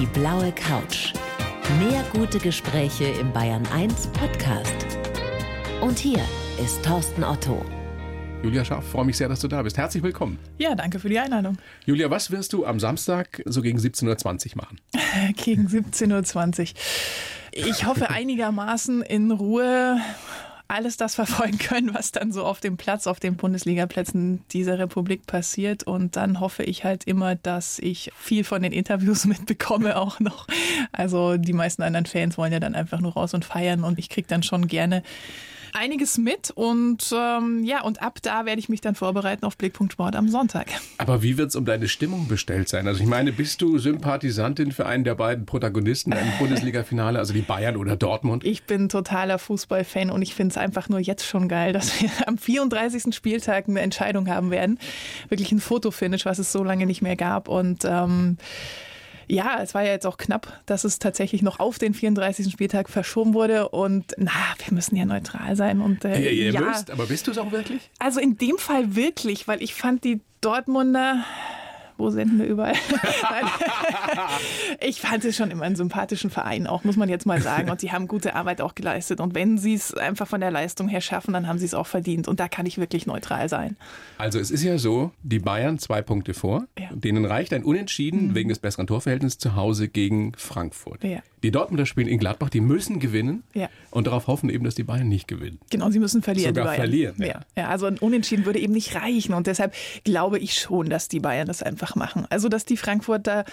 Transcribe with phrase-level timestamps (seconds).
[0.00, 1.12] Die blaue Couch.
[1.78, 4.74] Mehr gute Gespräche im Bayern 1 Podcast.
[5.80, 6.18] Und hier
[6.60, 7.64] ist Thorsten Otto.
[8.42, 9.78] Julia Scharf, freue mich sehr, dass du da bist.
[9.78, 10.40] Herzlich willkommen.
[10.58, 11.58] Ja, danke für die Einladung.
[11.86, 14.80] Julia, was wirst du am Samstag so gegen 17.20 Uhr machen?
[15.36, 16.66] Gegen 17.20 Uhr.
[17.52, 20.00] Ich hoffe einigermaßen in Ruhe
[20.68, 25.26] alles das verfolgen können, was dann so auf dem Platz, auf den Bundesligaplätzen dieser Republik
[25.26, 25.84] passiert.
[25.84, 30.46] Und dann hoffe ich halt immer, dass ich viel von den Interviews mitbekomme auch noch.
[30.92, 34.08] Also die meisten anderen Fans wollen ja dann einfach nur raus und feiern und ich
[34.08, 35.02] kriege dann schon gerne
[35.74, 39.92] einiges mit und ähm, ja, und ab da werde ich mich dann vorbereiten auf Blickpunkt
[39.92, 40.68] Sport am Sonntag.
[40.98, 42.86] Aber wie wird es um deine Stimmung bestellt sein?
[42.86, 47.42] Also ich meine, bist du Sympathisantin für einen der beiden Protagonisten im Bundesliga-Finale, also die
[47.42, 48.44] Bayern oder Dortmund?
[48.44, 52.10] Ich bin totaler Fußballfan und ich finde es einfach nur jetzt schon geil, dass wir
[52.26, 53.14] am 34.
[53.14, 54.78] Spieltag eine Entscheidung haben werden.
[55.28, 58.38] Wirklich ein Fotofinish, was es so lange nicht mehr gab und ähm,
[59.28, 62.50] ja, es war ja jetzt auch knapp, dass es tatsächlich noch auf den 34.
[62.50, 63.68] Spieltag verschoben wurde.
[63.68, 64.30] Und na,
[64.64, 65.80] wir müssen ja neutral sein.
[65.80, 67.90] Und, äh, ihr, ihr ja, müsst, aber bist du es auch wirklich?
[67.98, 71.24] Also in dem Fall wirklich, weil ich fand die Dortmunder
[71.96, 72.74] wo senden wir überall?
[74.80, 77.70] ich fand es schon immer einen sympathischen Verein, auch muss man jetzt mal sagen.
[77.70, 79.20] Und sie haben gute Arbeit auch geleistet.
[79.20, 81.86] Und wenn sie es einfach von der Leistung her schaffen, dann haben sie es auch
[81.86, 82.28] verdient.
[82.28, 83.76] Und da kann ich wirklich neutral sein.
[84.18, 86.66] Also es ist ja so, die Bayern zwei Punkte vor.
[86.78, 86.88] Ja.
[86.92, 88.34] Denen reicht ein Unentschieden mhm.
[88.34, 91.04] wegen des besseren Torverhältnisses zu Hause gegen Frankfurt.
[91.04, 91.22] Ja.
[91.44, 93.68] Die Dortmunder spielen in Gladbach, die müssen gewinnen ja.
[93.90, 95.60] und darauf hoffen eben, dass die Bayern nicht gewinnen.
[95.68, 96.54] Genau, sie müssen verlieren.
[96.54, 97.16] Sogar verlieren.
[97.18, 97.40] Ja.
[97.54, 97.68] ja.
[97.68, 101.46] also ein Unentschieden würde eben nicht reichen und deshalb glaube ich schon, dass die Bayern
[101.46, 102.26] das einfach machen.
[102.30, 103.44] Also, dass die Frankfurter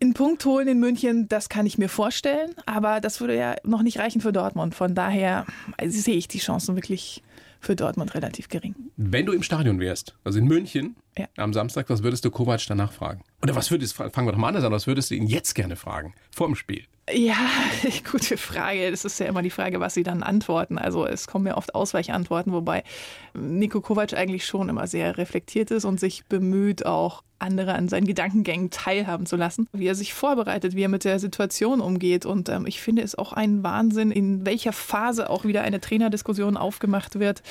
[0.00, 3.82] einen Punkt holen in München, das kann ich mir vorstellen, aber das würde ja noch
[3.82, 4.74] nicht reichen für Dortmund.
[4.74, 5.46] Von daher
[5.78, 7.22] also sehe ich die Chancen wirklich
[7.60, 8.74] für Dortmund relativ gering.
[8.96, 11.26] Wenn du im Stadion wärst, also in München ja.
[11.36, 13.22] am Samstag, was würdest du Kovac danach fragen?
[13.42, 15.76] Oder was würdest, fangen wir doch mal anders an, was würdest du ihn jetzt gerne
[15.76, 16.84] fragen, vor dem Spiel?
[17.12, 17.36] Ja,
[18.10, 18.90] gute Frage.
[18.90, 20.78] Das ist ja immer die Frage, was sie dann antworten.
[20.78, 22.84] Also es kommen ja oft Ausweichantworten, wobei
[23.34, 28.06] Nico Kovac eigentlich schon immer sehr reflektiert ist und sich bemüht, auch andere an seinen
[28.06, 32.26] Gedankengängen teilhaben zu lassen, wie er sich vorbereitet, wie er mit der Situation umgeht.
[32.26, 36.56] Und ähm, ich finde es auch ein Wahnsinn, in welcher Phase auch wieder eine Trainerdiskussion
[36.56, 37.42] aufgemacht wird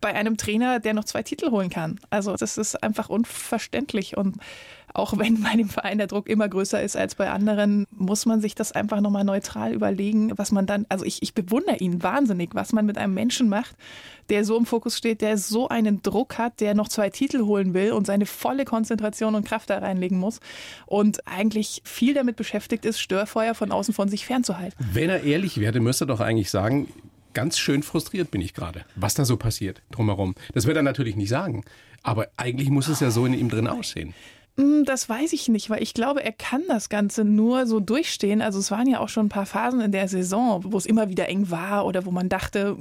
[0.00, 1.98] bei einem Trainer, der noch zwei Titel holen kann.
[2.10, 4.36] Also das ist einfach unverständlich und
[4.94, 8.40] auch wenn bei dem Verein der Druck immer größer ist als bei anderen, muss man
[8.40, 12.50] sich das einfach nochmal neutral überlegen, was man dann, also ich, ich bewundere ihn wahnsinnig,
[12.54, 13.76] was man mit einem Menschen macht,
[14.28, 17.74] der so im Fokus steht, der so einen Druck hat, der noch zwei Titel holen
[17.74, 20.40] will und seine volle Konzentration und Kraft da reinlegen muss
[20.86, 24.84] und eigentlich viel damit beschäftigt ist, Störfeuer von außen von sich fernzuhalten.
[24.92, 26.88] Wenn er ehrlich wäre, müsste er doch eigentlich sagen,
[27.34, 30.34] ganz schön frustriert bin ich gerade, was da so passiert drumherum.
[30.54, 31.64] Das wird er natürlich nicht sagen,
[32.02, 34.14] aber eigentlich muss es ja so in ihm drin aussehen.
[34.58, 38.42] Hm, das weiß ich nicht, weil ich glaube, er kann das Ganze nur so durchstehen.
[38.42, 41.08] Also es waren ja auch schon ein paar Phasen in der Saison, wo es immer
[41.08, 42.76] wieder eng war oder wo man dachte,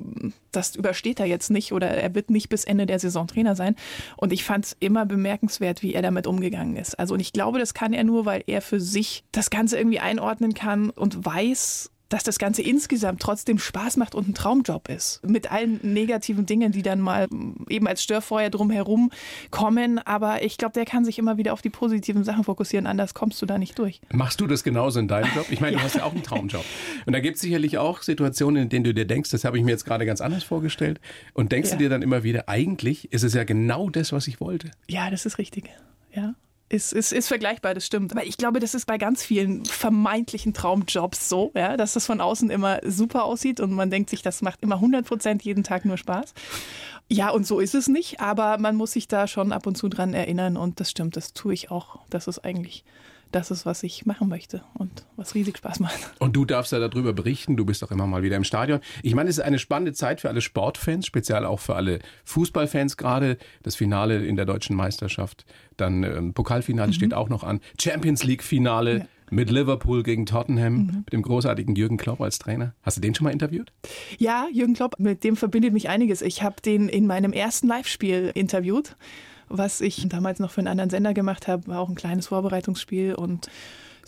[0.51, 3.75] das übersteht er jetzt nicht oder er wird nicht bis Ende der Saison Trainer sein.
[4.15, 6.97] Und ich fand es immer bemerkenswert, wie er damit umgegangen ist.
[6.97, 9.99] Also und ich glaube, das kann er nur, weil er für sich das Ganze irgendwie
[9.99, 15.25] einordnen kann und weiß, dass das Ganze insgesamt trotzdem Spaß macht und ein Traumjob ist.
[15.27, 17.27] Mit allen negativen Dingen, die dann mal
[17.69, 19.11] eben als Störfeuer drumherum
[19.51, 19.99] kommen.
[19.99, 22.87] Aber ich glaube, der kann sich immer wieder auf die positiven Sachen fokussieren.
[22.87, 24.01] Anders kommst du da nicht durch.
[24.11, 25.45] Machst du das genauso in deinem Job?
[25.49, 25.79] Ich meine, ja.
[25.79, 26.63] du hast ja auch einen Traumjob.
[27.05, 29.63] Und da gibt es sicherlich auch Situationen, in denen du dir denkst, das habe ich
[29.63, 30.99] mir jetzt gerade ganz anders vorgestellt.
[31.33, 31.75] Und denkst ja.
[31.75, 34.71] du dir dann immer wieder, eigentlich ist es ja genau das, was ich wollte.
[34.87, 35.69] Ja, das ist richtig.
[36.13, 36.35] Ja
[36.69, 38.11] ist, ist, ist vergleichbar, das stimmt.
[38.11, 42.19] Aber ich glaube, das ist bei ganz vielen vermeintlichen Traumjobs so, ja, dass das von
[42.19, 45.85] außen immer super aussieht und man denkt sich, das macht immer 100 Prozent jeden Tag
[45.85, 46.33] nur Spaß.
[47.09, 49.87] Ja, und so ist es nicht, aber man muss sich da schon ab und zu
[49.87, 51.99] dran erinnern und das stimmt, das tue ich auch.
[52.09, 52.83] Das ist eigentlich
[53.31, 56.11] das ist, was ich machen möchte und was riesig Spaß macht.
[56.19, 58.79] Und du darfst ja darüber berichten, du bist auch immer mal wieder im Stadion.
[59.03, 62.97] Ich meine, es ist eine spannende Zeit für alle Sportfans, speziell auch für alle Fußballfans
[62.97, 63.37] gerade.
[63.63, 65.45] Das Finale in der deutschen Meisterschaft,
[65.75, 66.93] dann ähm, Pokalfinale mhm.
[66.93, 68.99] steht auch noch an, Champions League Finale.
[68.99, 69.05] Ja.
[69.29, 70.95] Mit Liverpool gegen Tottenham, mhm.
[70.99, 72.75] mit dem großartigen Jürgen Klopp als Trainer.
[72.81, 73.73] Hast du den schon mal interviewt?
[74.17, 76.21] Ja, Jürgen Klopp, mit dem verbindet mich einiges.
[76.21, 78.95] Ich habe den in meinem ersten Live-Spiel interviewt
[79.49, 83.15] was ich damals noch für einen anderen Sender gemacht habe, war auch ein kleines Vorbereitungsspiel
[83.15, 83.49] und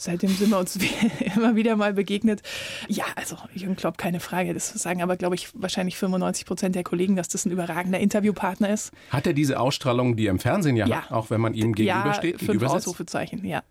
[0.02, 0.80] Seitdem sind wir uns
[1.36, 2.42] immer wieder mal begegnet.
[2.88, 4.54] Ja, also Jürgen Klopp, keine Frage.
[4.54, 8.70] Das sagen aber, glaube ich, wahrscheinlich 95 Prozent der Kollegen, dass das ein überragender Interviewpartner
[8.70, 8.94] ist.
[9.10, 11.02] Hat er diese Ausstrahlung, die er im Fernsehen ja, ja.
[11.02, 12.42] hat, auch wenn man ihm gegenübersteht?
[12.42, 13.62] Ja, fünf Ausrufezeichen, ja.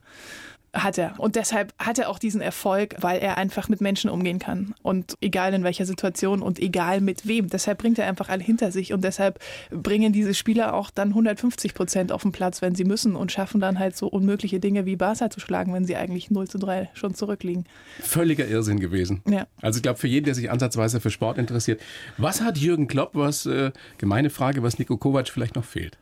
[0.79, 1.15] Hat er.
[1.19, 4.75] Und deshalb hat er auch diesen Erfolg, weil er einfach mit Menschen umgehen kann.
[4.83, 7.49] Und egal in welcher Situation und egal mit wem.
[7.49, 8.93] Deshalb bringt er einfach alle hinter sich.
[8.93, 9.41] Und deshalb
[9.71, 13.61] bringen diese Spieler auch dann 150 Prozent auf den Platz, wenn sie müssen und schaffen
[13.61, 16.91] dann halt so unmögliche Dinge wie Barca zu schlagen, wenn sie eigentlich 0 zu 3
[16.95, 17.65] schon zurückliegen.
[18.01, 19.23] Völliger Irrsinn gewesen.
[19.29, 19.47] Ja.
[19.61, 21.81] Also ich glaube, für jeden, der sich ansatzweise für Sport interessiert.
[22.17, 25.99] Was hat Jürgen Klopp, was, äh, gemeine Frage, was Nico Kovac vielleicht noch fehlt?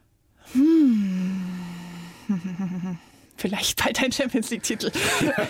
[0.52, 1.42] Hm.
[3.36, 4.90] Vielleicht bald ein Champions League-Titel.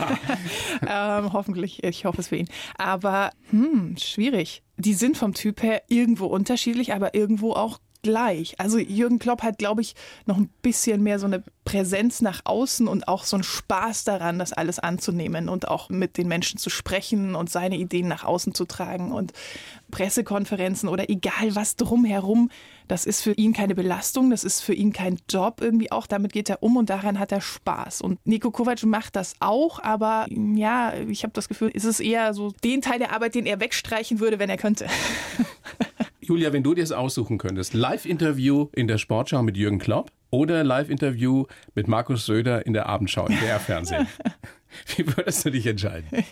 [0.89, 2.49] ähm, hoffentlich, ich hoffe es für ihn.
[2.77, 4.63] Aber hm, schwierig.
[4.77, 8.55] Die sind vom Typ her irgendwo unterschiedlich, aber irgendwo auch gleich.
[8.59, 12.87] Also Jürgen Klopp hat, glaube ich, noch ein bisschen mehr so eine Präsenz nach außen
[12.87, 16.71] und auch so einen Spaß daran, das alles anzunehmen und auch mit den Menschen zu
[16.71, 19.33] sprechen und seine Ideen nach außen zu tragen und
[19.91, 22.51] Pressekonferenzen oder egal was drumherum.
[22.87, 26.07] Das ist für ihn keine Belastung, das ist für ihn kein Job irgendwie auch.
[26.07, 28.03] Damit geht er um und daran hat er Spaß.
[28.03, 32.33] Und Nico Kovac macht das auch, aber ja, ich habe das Gefühl, es ist eher
[32.33, 34.87] so den Teil der Arbeit, den er wegstreichen würde, wenn er könnte.
[36.27, 40.65] Julia, wenn du dir das aussuchen könntest, Live-Interview in der Sportschau mit Jürgen Klopp oder
[40.65, 41.45] Live-Interview
[41.77, 44.09] mit Markus Söder in der Abendschau im DR-Fernsehen?
[44.97, 46.09] Wie würdest du dich entscheiden?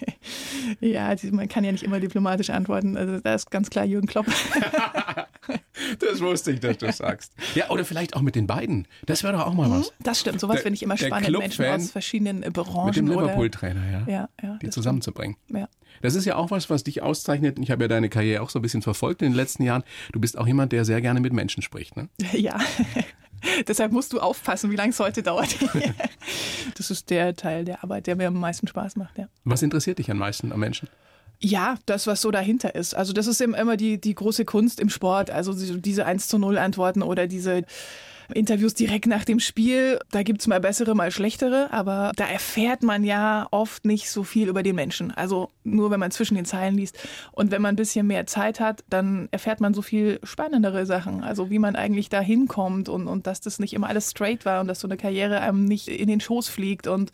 [0.81, 2.97] Ja, man kann ja nicht immer diplomatisch antworten.
[2.97, 4.27] Also da ist ganz klar Jürgen Klopp.
[5.99, 7.33] das wusste ich, dass du sagst.
[7.55, 8.89] Ja, oder vielleicht auch mit den beiden.
[9.07, 9.93] Das wäre doch auch mal was.
[10.01, 10.41] Das stimmt.
[10.41, 12.87] Sowas finde ich immer spannend, Menschen aus verschiedenen Branchen.
[12.87, 14.07] Mit dem Liverpool-Trainer, ja.
[14.09, 15.37] ja, ja die zusammenzubringen.
[15.49, 15.69] Ja.
[16.03, 17.59] Das ist ja auch was, was dich auszeichnet.
[17.59, 19.85] Ich habe ja deine Karriere auch so ein bisschen verfolgt in den letzten Jahren.
[20.13, 22.09] Du bist auch jemand, der sehr gerne mit Menschen spricht, ne?
[22.33, 22.59] Ja.
[23.69, 25.57] Deshalb musst du aufpassen, wie lange es heute dauert.
[26.77, 29.19] das ist der Teil der Arbeit, der mir am meisten Spaß macht.
[29.19, 29.29] Ja.
[29.45, 30.89] Was interessiert dich am meisten am Menschen?
[31.41, 32.95] Ja, das, was so dahinter ist.
[32.95, 35.31] Also das ist immer die, die große Kunst im Sport.
[35.31, 37.65] Also diese 1 zu 0 Antworten oder diese
[38.33, 39.99] Interviews direkt nach dem Spiel.
[40.11, 44.25] Da gibt es mal bessere, mal schlechtere, aber da erfährt man ja oft nicht so
[44.25, 45.11] viel über den Menschen.
[45.11, 46.99] Also nur wenn man zwischen den Zeilen liest.
[47.33, 51.23] Und wenn man ein bisschen mehr Zeit hat, dann erfährt man so viel spannendere Sachen.
[51.25, 54.61] Also wie man eigentlich da hinkommt und, und dass das nicht immer alles straight war
[54.61, 57.11] und dass so eine Karriere einem nicht in den Schoß fliegt und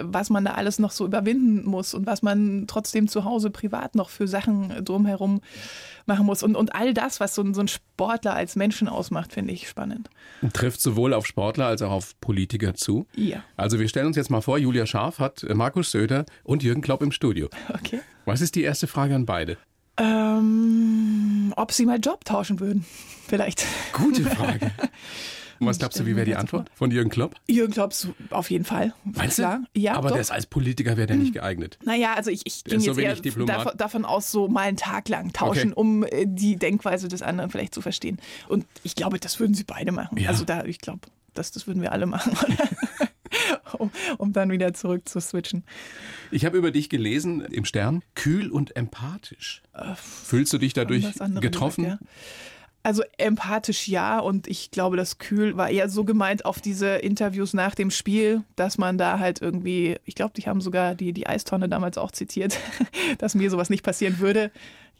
[0.00, 3.94] was man da alles noch so überwinden muss und was man trotzdem zu Hause privat
[3.94, 5.40] noch für Sachen drumherum
[6.06, 6.42] machen muss.
[6.42, 10.10] Und, und all das, was so, so ein Sportler als Menschen ausmacht, finde ich spannend.
[10.52, 13.06] Trifft sowohl auf Sportler als auch auf Politiker zu.
[13.14, 13.42] Ja.
[13.56, 17.02] Also wir stellen uns jetzt mal vor, Julia Scharf hat Markus Söder und Jürgen Klopp
[17.02, 17.48] im Studio.
[17.72, 17.89] Okay.
[18.24, 19.58] Was ist die erste Frage an beide?
[19.96, 22.84] Ähm, ob sie mal Job tauschen würden,
[23.28, 23.64] vielleicht.
[23.92, 24.72] Gute Frage.
[25.60, 27.34] Und was glaubst du, wie wäre die Antwort von Jürgen Klopp?
[27.46, 27.92] Jürgen Klopp
[28.30, 28.94] auf jeden Fall.
[29.04, 29.62] Meinst du?
[29.74, 30.14] Ja, Aber doch.
[30.14, 31.34] der ist als Politiker wäre der nicht hm.
[31.34, 31.78] geeignet.
[31.84, 35.10] Naja, also ich, ich ging so jetzt eher davon, davon, aus, so mal einen Tag
[35.10, 35.80] lang tauschen, okay.
[35.80, 38.18] um äh, die Denkweise des anderen vielleicht zu verstehen.
[38.48, 40.18] Und ich glaube, das würden sie beide machen.
[40.18, 40.30] Ja.
[40.30, 41.00] Also da, ich glaube,
[41.34, 42.32] das, das würden wir alle machen.
[43.78, 45.64] um, um, dann wieder zurück zu switchen.
[46.30, 49.62] Ich habe über dich gelesen im Stern, kühl und empathisch.
[49.72, 51.06] Äh, Fühlst du dich dadurch
[51.40, 51.84] getroffen?
[51.84, 52.08] Gesagt, ja.
[52.82, 57.52] Also empathisch ja und ich glaube, das Kühl war eher so gemeint auf diese Interviews
[57.52, 61.26] nach dem Spiel, dass man da halt irgendwie, ich glaube, die haben sogar die, die
[61.26, 62.58] Eistonne damals auch zitiert,
[63.18, 64.50] dass mir sowas nicht passieren würde.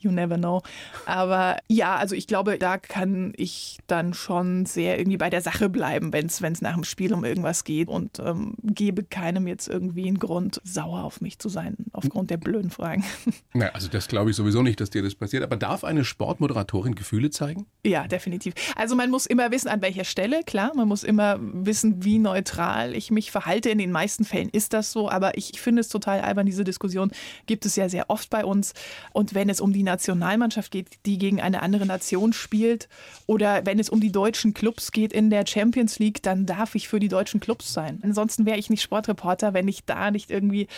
[0.01, 0.63] You never know.
[1.07, 5.69] Aber ja, also ich glaube, da kann ich dann schon sehr irgendwie bei der Sache
[5.69, 10.07] bleiben, wenn es nach dem Spiel um irgendwas geht und ähm, gebe keinem jetzt irgendwie
[10.07, 13.05] einen Grund, sauer auf mich zu sein, aufgrund der blöden Fragen.
[13.53, 15.43] Na, also das glaube ich sowieso nicht, dass dir das passiert.
[15.43, 17.67] Aber darf eine Sportmoderatorin Gefühle zeigen?
[17.85, 18.55] Ja, definitiv.
[18.77, 20.73] Also man muss immer wissen, an welcher Stelle, klar.
[20.75, 23.71] Man muss immer wissen, wie neutral ich mich verhalte.
[23.71, 25.11] In den meisten Fällen ist das so.
[25.11, 27.11] Aber ich, ich finde es total albern, diese Diskussion
[27.47, 28.73] gibt es ja sehr oft bei uns.
[29.13, 32.89] Und wenn es um die Nationalmannschaft geht, die gegen eine andere Nation spielt,
[33.27, 36.89] oder wenn es um die deutschen Clubs geht in der Champions League, dann darf ich
[36.89, 38.01] für die deutschen Clubs sein.
[38.03, 40.69] Ansonsten wäre ich nicht Sportreporter, wenn ich da nicht irgendwie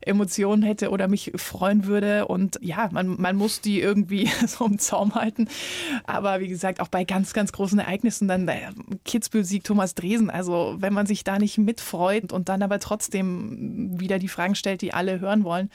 [0.00, 2.26] Emotionen hätte oder mich freuen würde.
[2.26, 5.48] Und ja, man, man muss die irgendwie so im Zaum halten.
[6.04, 8.70] Aber wie gesagt, auch bei ganz, ganz großen Ereignissen, dann äh,
[9.04, 10.30] Kitzbühel Sieg Thomas Dresen.
[10.30, 14.82] Also wenn man sich da nicht mitfreut und dann aber trotzdem wieder die Fragen stellt,
[14.82, 15.70] die alle hören wollen,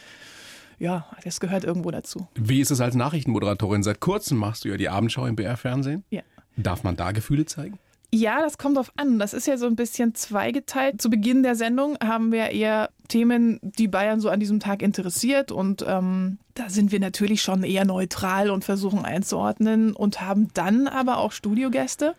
[0.80, 2.28] ja, das gehört irgendwo dazu.
[2.36, 3.84] Wie ist es als Nachrichtenmoderatorin?
[3.84, 6.04] Seit kurzem machst du ja die Abendschau im BR-Fernsehen.
[6.10, 6.22] Ja.
[6.56, 7.78] Darf man da Gefühle zeigen?
[8.12, 9.20] Ja, das kommt drauf an.
[9.20, 11.00] Das ist ja so ein bisschen zweigeteilt.
[11.00, 15.52] Zu Beginn der Sendung haben wir eher Themen, die Bayern so an diesem Tag interessiert.
[15.52, 20.88] Und ähm, da sind wir natürlich schon eher neutral und versuchen einzuordnen und haben dann
[20.88, 22.16] aber auch Studiogäste.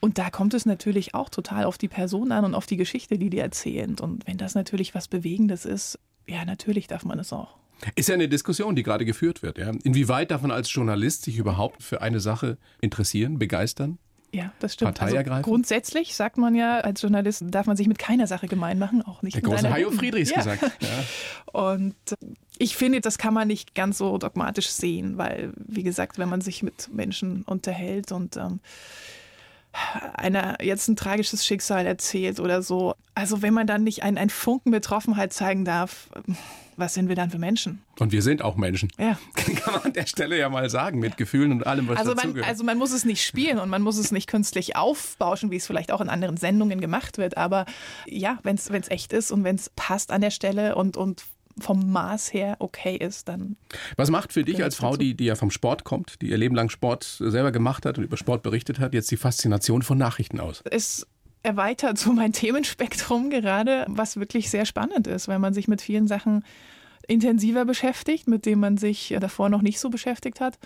[0.00, 3.16] Und da kommt es natürlich auch total auf die Person an und auf die Geschichte,
[3.16, 3.96] die die erzählen.
[4.00, 7.61] Und wenn das natürlich was Bewegendes ist, ja, natürlich darf man es auch.
[7.94, 9.58] Ist ja eine Diskussion, die gerade geführt wird.
[9.58, 9.72] Ja?
[9.82, 13.98] Inwieweit darf man als Journalist sich überhaupt für eine Sache interessieren, begeistern?
[14.34, 14.94] Ja, das stimmt.
[14.94, 15.42] Partei also ergreifen?
[15.42, 19.20] Grundsätzlich sagt man ja, als Journalist darf man sich mit keiner Sache gemein machen, auch
[19.20, 19.90] nicht Der mit große Hajo.
[19.90, 20.36] Friedrichs ja.
[20.38, 20.62] gesagt.
[20.62, 20.88] Ja.
[21.52, 21.94] Und
[22.56, 26.40] ich finde, das kann man nicht ganz so dogmatisch sehen, weil, wie gesagt, wenn man
[26.40, 28.60] sich mit Menschen unterhält und ähm,
[30.14, 34.30] einer jetzt ein tragisches Schicksal erzählt oder so, also wenn man dann nicht einen, einen
[34.30, 36.08] Funken Betroffenheit zeigen darf,
[36.76, 37.82] was sind wir dann für Menschen?
[37.98, 38.90] Und wir sind auch Menschen.
[38.98, 39.18] Ja.
[39.34, 42.16] Kann man an der Stelle ja mal sagen, mit Gefühlen und allem, was Also man,
[42.18, 42.48] dazugehört.
[42.48, 45.66] also man muss es nicht spielen und man muss es nicht künstlich aufbauschen, wie es
[45.66, 47.36] vielleicht auch in anderen Sendungen gemacht wird.
[47.36, 47.66] Aber
[48.06, 51.24] ja, wenn es echt ist und wenn es passt an der Stelle und, und
[51.58, 53.56] vom Maß her okay ist, dann
[53.96, 56.54] Was macht für dich als Frau, die, die ja vom Sport kommt, die ihr Leben
[56.54, 60.40] lang Sport selber gemacht hat und über Sport berichtet hat, jetzt die Faszination von Nachrichten
[60.40, 60.62] aus?
[60.70, 61.06] es
[61.42, 66.06] erweitert so mein Themenspektrum gerade, was wirklich sehr spannend ist, weil man sich mit vielen
[66.06, 66.44] Sachen
[67.08, 70.58] intensiver beschäftigt, mit denen man sich davor noch nicht so beschäftigt hat.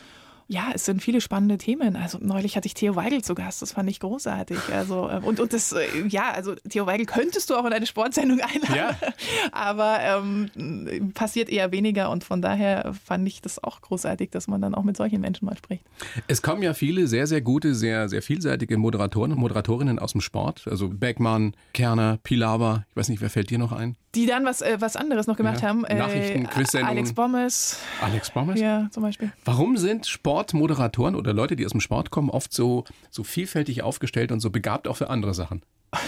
[0.48, 1.96] Ja, es sind viele spannende Themen.
[1.96, 4.58] Also neulich hatte ich Theo Weigel zu Gast, das fand ich großartig.
[4.72, 7.86] Also äh, und, und das, äh, ja, also Theo Weigel könntest du auch in eine
[7.86, 8.90] Sportsendung einladen, Ja.
[9.52, 14.60] aber ähm, passiert eher weniger und von daher fand ich das auch großartig, dass man
[14.60, 15.84] dann auch mit solchen Menschen mal spricht.
[16.28, 20.20] Es kommen ja viele sehr, sehr gute, sehr, sehr vielseitige Moderatoren und Moderatorinnen aus dem
[20.20, 20.66] Sport.
[20.70, 23.96] Also Beckmann, Kerner, Pilawa, ich weiß nicht, wer fällt dir noch ein?
[24.14, 25.82] Die dann was, äh, was anderes noch gemacht Ja, haben.
[25.82, 26.96] Nachrichten, Quizsendungen.
[26.98, 28.58] Alex Bommes, Alex Baumers?
[28.60, 29.30] ja, zum Beispiel.
[29.44, 34.32] Warum sind Sportmoderatoren oder Leute, die aus dem Sport kommen, oft so, so vielfältig aufgestellt
[34.32, 35.62] und so begabt auch für andere Sachen?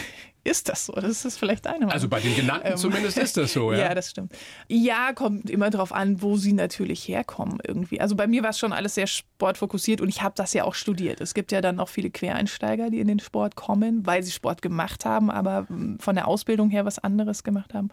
[0.44, 0.92] Ist das so?
[0.92, 1.92] Das ist vielleicht eine Meinung.
[1.92, 3.80] Also bei den genannten Ähm, zumindest ist das so, ja.
[3.80, 4.32] Ja, das stimmt.
[4.68, 8.00] Ja, kommt immer darauf an, wo sie natürlich herkommen irgendwie.
[8.00, 10.74] Also bei mir war es schon alles sehr sportfokussiert und ich habe das ja auch
[10.74, 11.20] studiert.
[11.20, 14.62] Es gibt ja dann auch viele Quereinsteiger, die in den Sport kommen, weil sie Sport
[14.62, 17.90] gemacht haben, aber mm, von der Ausbildung her was anderes gemacht haben.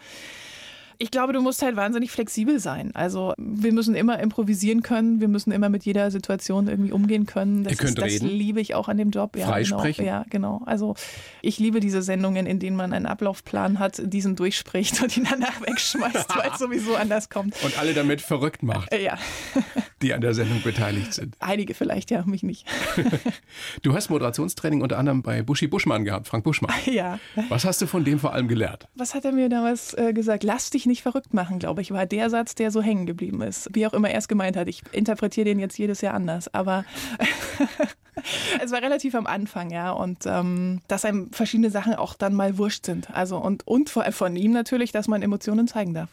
[0.97, 2.91] Ich glaube, du musst halt wahnsinnig flexibel sein.
[2.95, 7.63] Also wir müssen immer improvisieren können, wir müssen immer mit jeder Situation irgendwie umgehen können.
[7.63, 8.27] Das, Ihr könnt ist, das reden.
[8.27, 9.35] liebe ich auch an dem Job.
[9.35, 9.79] Ja, genau.
[9.79, 10.05] sprechen.
[10.05, 10.61] Ja, genau.
[10.65, 10.95] Also
[11.41, 15.61] ich liebe diese Sendungen, in denen man einen Ablaufplan hat, diesen durchspricht und ihn danach
[15.61, 17.55] wegschmeißt, weil es sowieso anders kommt.
[17.63, 19.17] Und alle damit verrückt macht, Äh, Ja,
[20.01, 21.35] die an der Sendung beteiligt sind.
[21.39, 22.65] einige vielleicht, ja, mich nicht.
[23.81, 26.73] Du hast Moderationstraining unter anderem bei Buschi Buschmann gehabt, Frank Buschmann.
[26.85, 27.19] Ja.
[27.49, 28.87] Was hast du von dem vor allem gelernt?
[28.95, 30.43] Was hat er mir damals äh, gesagt?
[30.43, 33.69] Lass dich nicht verrückt machen, glaube ich, war der Satz, der so hängen geblieben ist.
[33.73, 34.67] Wie auch immer er es gemeint hat.
[34.67, 36.83] Ich interpretiere den jetzt jedes Jahr anders, aber
[38.63, 39.91] es war relativ am Anfang, ja.
[39.91, 43.09] Und ähm, dass einem verschiedene Sachen auch dann mal wurscht sind.
[43.11, 46.09] Also und, und vor- von ihm natürlich, dass man Emotionen zeigen darf.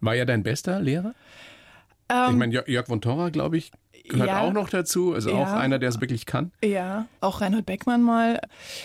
[0.00, 1.14] War er dein bester Lehrer?
[2.08, 3.72] Ähm, ich meine, Jörg, Jörg von Torra, glaube ich,
[4.08, 4.40] gehört ja.
[4.42, 5.12] auch noch dazu.
[5.14, 5.56] Also auch Ja.
[5.58, 6.50] einer, der es wirklich kann.
[6.64, 8.40] Ja, auch Reinhold Beckmann mal.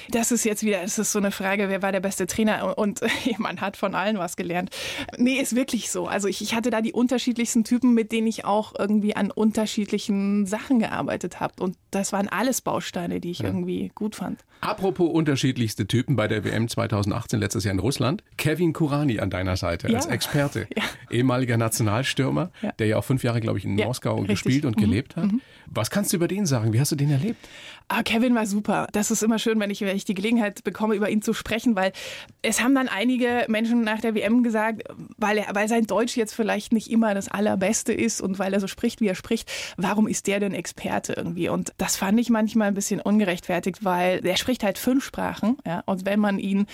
[0.10, 2.78] Das ist jetzt wieder, es ist so eine Frage, wer war der beste Trainer?
[2.78, 3.02] Und
[3.38, 4.70] man hat von allen was gelernt.
[5.18, 6.08] Nee, ist wirklich so.
[6.08, 10.46] Also ich, ich hatte da die unterschiedlichsten Typen, mit denen ich auch irgendwie an unterschiedlichen
[10.46, 11.54] Sachen gearbeitet habe.
[11.62, 14.40] Und das waren alles Bausteine, die ich irgendwie gut fand.
[14.62, 18.24] Apropos unterschiedlichste Typen bei der WM 2018 letztes Jahr in Russland.
[18.38, 19.98] Kevin Kurani an deiner Seite Ja.
[19.98, 20.68] als Experte.
[20.76, 20.84] Ja.
[21.10, 22.72] Ehemaliger Nationalstürmer, Ja.
[22.74, 24.30] der ja auch fünf Jahre, glaube ich, in Ja, Moskau richtig.
[24.44, 24.84] gespielt und Mhm.
[25.14, 25.42] Gelebt hat.
[25.74, 26.74] Was kannst du über den sagen?
[26.74, 27.48] Wie hast du den erlebt?
[27.88, 28.88] Ah, Kevin war super.
[28.92, 31.76] Das ist immer schön, wenn ich, wenn ich die Gelegenheit bekomme, über ihn zu sprechen,
[31.76, 31.94] weil
[32.42, 34.84] es haben dann einige Menschen nach der WM gesagt,
[35.18, 38.60] weil, er, weil sein Deutsch jetzt vielleicht nicht immer das Allerbeste ist und weil er
[38.60, 41.48] so spricht, wie er spricht, warum ist der denn Experte irgendwie?
[41.48, 45.84] Und das fand ich manchmal ein bisschen ungerechtfertigt, weil er spricht halt fünf Sprachen, ja,
[45.86, 46.68] und wenn man ihn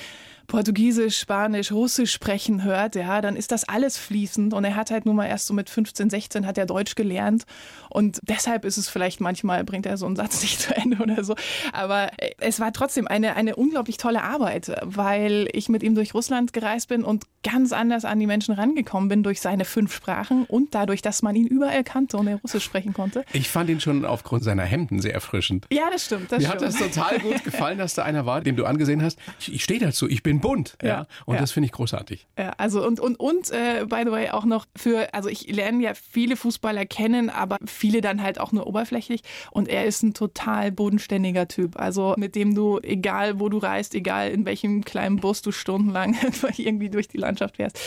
[0.48, 5.06] Portugiesisch, Spanisch, Russisch sprechen hört, ja, dann ist das alles fließend und er hat halt
[5.06, 7.44] nun mal erst so mit 15, 16 hat er Deutsch gelernt
[7.90, 11.24] und deshalb ist es vielleicht manchmal, bringt er so einen Satz nicht zu Ende oder
[11.24, 11.36] so,
[11.74, 16.14] aber äh, es war trotzdem eine, eine unglaublich tolle Arbeit, weil ich mit ihm durch
[16.14, 20.44] Russland gereist bin und ganz anders an die Menschen rangekommen bin durch seine fünf Sprachen
[20.46, 23.24] und dadurch, dass man ihn überall kannte und er Russisch sprechen konnte.
[23.34, 25.66] Ich fand ihn schon aufgrund seiner Hemden sehr erfrischend.
[25.72, 26.32] Ja, das stimmt.
[26.32, 26.80] Das Mir hat stimmt.
[26.80, 29.18] das total gut gefallen, dass da einer war, dem du angesehen hast.
[29.40, 30.78] Ich, ich stehe dazu, ich bin bunt.
[30.82, 30.88] Ja.
[30.88, 31.42] Ja, Und ja.
[31.42, 32.28] das finde ich großartig.
[32.38, 35.84] Ja, also und und und äh, by the way auch noch für also ich lerne
[35.84, 39.22] ja viele Fußballer kennen, aber viele dann halt auch nur oberflächlich
[39.52, 41.80] und er ist ein total bodenständiger Typ.
[41.80, 46.16] Also mit dem du egal wo du reist, egal in welchem kleinen Bus du stundenlang
[46.58, 47.80] irgendwie durch die Landschaft fährst,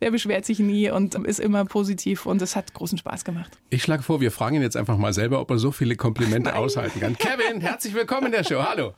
[0.00, 3.58] der beschwert sich nie und ist immer positiv und es hat großen Spaß gemacht.
[3.70, 6.50] Ich schlage vor, wir fragen ihn jetzt einfach mal selber, ob er so viele Komplimente
[6.50, 6.58] Nein.
[6.58, 7.16] aushalten kann.
[7.18, 8.62] Kevin, herzlich willkommen in der Show.
[8.62, 8.94] Hallo.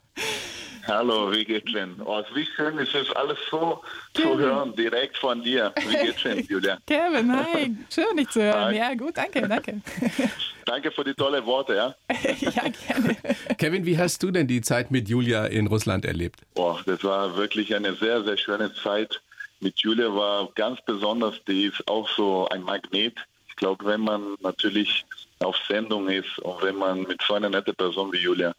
[0.87, 1.95] Hallo, wie geht's denn?
[2.05, 3.83] Oh, wie schön ist es alles so
[4.15, 5.73] zu hören, direkt von dir.
[5.77, 6.79] Wie geht's denn, Julia?
[6.87, 8.65] Kevin, hi, schön dich zu hören.
[8.65, 8.77] Hi.
[8.77, 9.81] Ja, gut, danke, danke.
[10.65, 11.95] Danke für die tolle Worte, ja?
[12.41, 13.17] ja, gerne.
[13.59, 16.41] Kevin, wie hast du denn die Zeit mit Julia in Russland erlebt?
[16.57, 19.21] Oh, das war wirklich eine sehr, sehr schöne Zeit.
[19.61, 23.17] Mit Julia war ganz besonders, die ist auch so ein Magnet.
[23.49, 25.05] Ich glaube, wenn man natürlich
[25.39, 28.53] auf Sendung ist und wenn man mit so einer netten Person wie Julia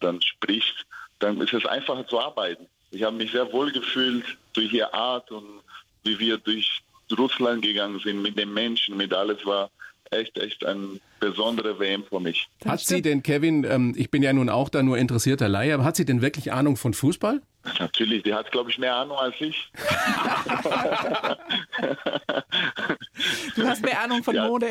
[0.00, 0.86] dann spricht,
[1.18, 2.66] dann ist es einfacher zu arbeiten.
[2.90, 5.60] Ich habe mich sehr wohl gefühlt durch ihre Art und
[6.04, 6.82] wie wir durch
[7.16, 9.70] Russland gegangen sind, mit den Menschen, mit alles war
[10.10, 12.48] echt, echt ein besondere WM für mich.
[12.64, 15.84] Hat sie denn, Kevin, ähm, ich bin ja nun auch da nur interessierter Laie, aber
[15.84, 17.40] hat sie denn wirklich Ahnung von Fußball?
[17.80, 19.70] Natürlich, die hat, glaube ich, mehr Ahnung als ich.
[23.56, 24.46] du hast mehr Ahnung von ja.
[24.46, 24.68] Mode.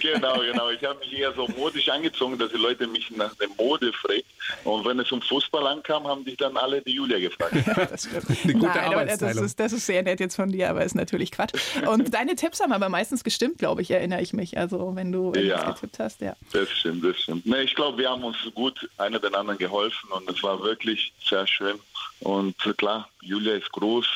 [0.00, 0.68] genau, genau.
[0.70, 4.22] Ich habe mich eher so modisch angezogen, dass die Leute mich nach der Mode fragen.
[4.64, 7.54] Und wenn es um Fußball ankam, haben dich dann alle die Julia gefragt.
[7.94, 8.44] Das stimmt.
[8.44, 11.30] Eine gute Nein, das ist, das ist sehr nett jetzt von dir, aber ist natürlich
[11.30, 11.52] Quatsch.
[11.86, 14.56] Und deine Tipps haben aber meistens gestimmt, glaube ich, erinnere ich mich.
[14.58, 16.34] Also wenn du ja, getippt hast, ja.
[16.52, 17.46] Das stimmt, das stimmt.
[17.46, 21.12] Nee, ich glaube, wir haben uns gut einer den anderen geholfen und es war wirklich
[21.24, 21.78] sehr schön.
[22.20, 24.06] Und klar, Julia ist groß.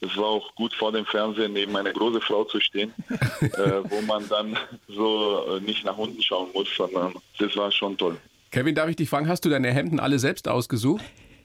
[0.00, 2.94] Es war auch gut vor dem Fernsehen neben eine große Frau zu stehen,
[3.40, 4.56] äh, wo man dann
[4.88, 8.18] so äh, nicht nach unten schauen muss, sondern das war schon toll.
[8.50, 11.04] Kevin, darf ich dich fragen, hast du deine Hemden alle selbst ausgesucht?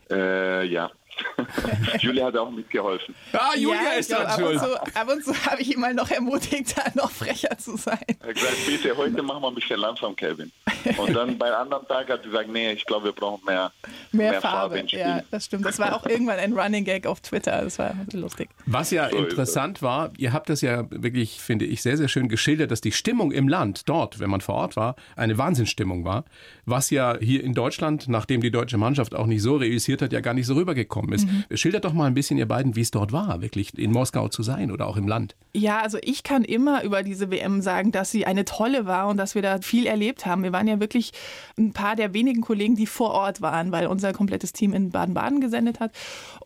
[0.09, 0.91] Äh, ja.
[1.99, 3.13] Julia hat auch mitgeholfen.
[3.33, 4.59] Ah, Julia ja, ist dann schuld.
[4.59, 7.99] Ab und zu, zu habe ich ihn mal noch ermutigt, da noch frecher zu sein.
[8.19, 10.51] Er hat gesagt, bitte, heute machen wir ein bisschen langsam, Kevin.
[10.97, 13.71] Und dann bei einem anderen Tag hat sie gesagt, nee, ich glaube, wir brauchen mehr,
[14.11, 14.77] mehr, mehr Farbe.
[14.77, 15.65] Farbe ja, das stimmt.
[15.65, 17.61] Das war auch irgendwann ein Running Gag auf Twitter.
[17.61, 18.49] Das war lustig.
[18.65, 22.27] Was ja so interessant war, ihr habt das ja wirklich, finde ich, sehr, sehr schön
[22.27, 26.25] geschildert, dass die Stimmung im Land dort, wenn man vor Ort war, eine Wahnsinnsstimmung war.
[26.65, 30.21] Was ja hier in Deutschland, nachdem die deutsche Mannschaft auch nicht so reüssiert hat, ja
[30.21, 31.27] gar nicht so rübergekommen ist.
[31.27, 31.57] Mhm.
[31.57, 34.43] Schildert doch mal ein bisschen, ihr beiden, wie es dort war, wirklich in Moskau zu
[34.43, 35.35] sein oder auch im Land.
[35.53, 39.17] Ja, also ich kann immer über diese WM sagen, dass sie eine tolle war und
[39.17, 40.43] dass wir da viel erlebt haben.
[40.43, 41.11] Wir waren ja wirklich
[41.57, 45.41] ein paar der wenigen Kollegen, die vor Ort waren, weil unser komplettes Team in Baden-Baden
[45.41, 45.91] gesendet hat.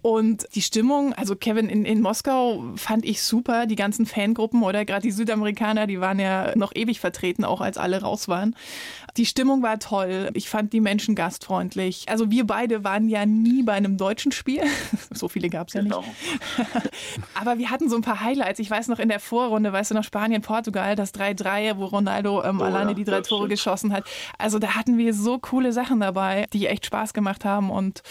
[0.01, 3.65] Und die Stimmung, also Kevin in, in Moskau fand ich super.
[3.65, 7.77] Die ganzen Fangruppen oder gerade die Südamerikaner, die waren ja noch ewig vertreten, auch als
[7.77, 8.55] alle raus waren.
[9.17, 10.29] Die Stimmung war toll.
[10.33, 12.05] Ich fand die Menschen gastfreundlich.
[12.07, 14.61] Also wir beide waren ja nie bei einem deutschen Spiel.
[15.11, 16.01] so viele gab es ja genau.
[16.01, 16.11] nicht.
[17.33, 18.59] Aber wir hatten so ein paar Highlights.
[18.59, 22.43] Ich weiß noch in der Vorrunde, weißt du noch, Spanien, Portugal, das 3-3, wo Ronaldo
[22.43, 23.49] ähm, oh, alleine ja, die drei Tore stimmt.
[23.49, 24.03] geschossen hat.
[24.37, 28.03] Also da hatten wir so coole Sachen dabei, die echt Spaß gemacht haben und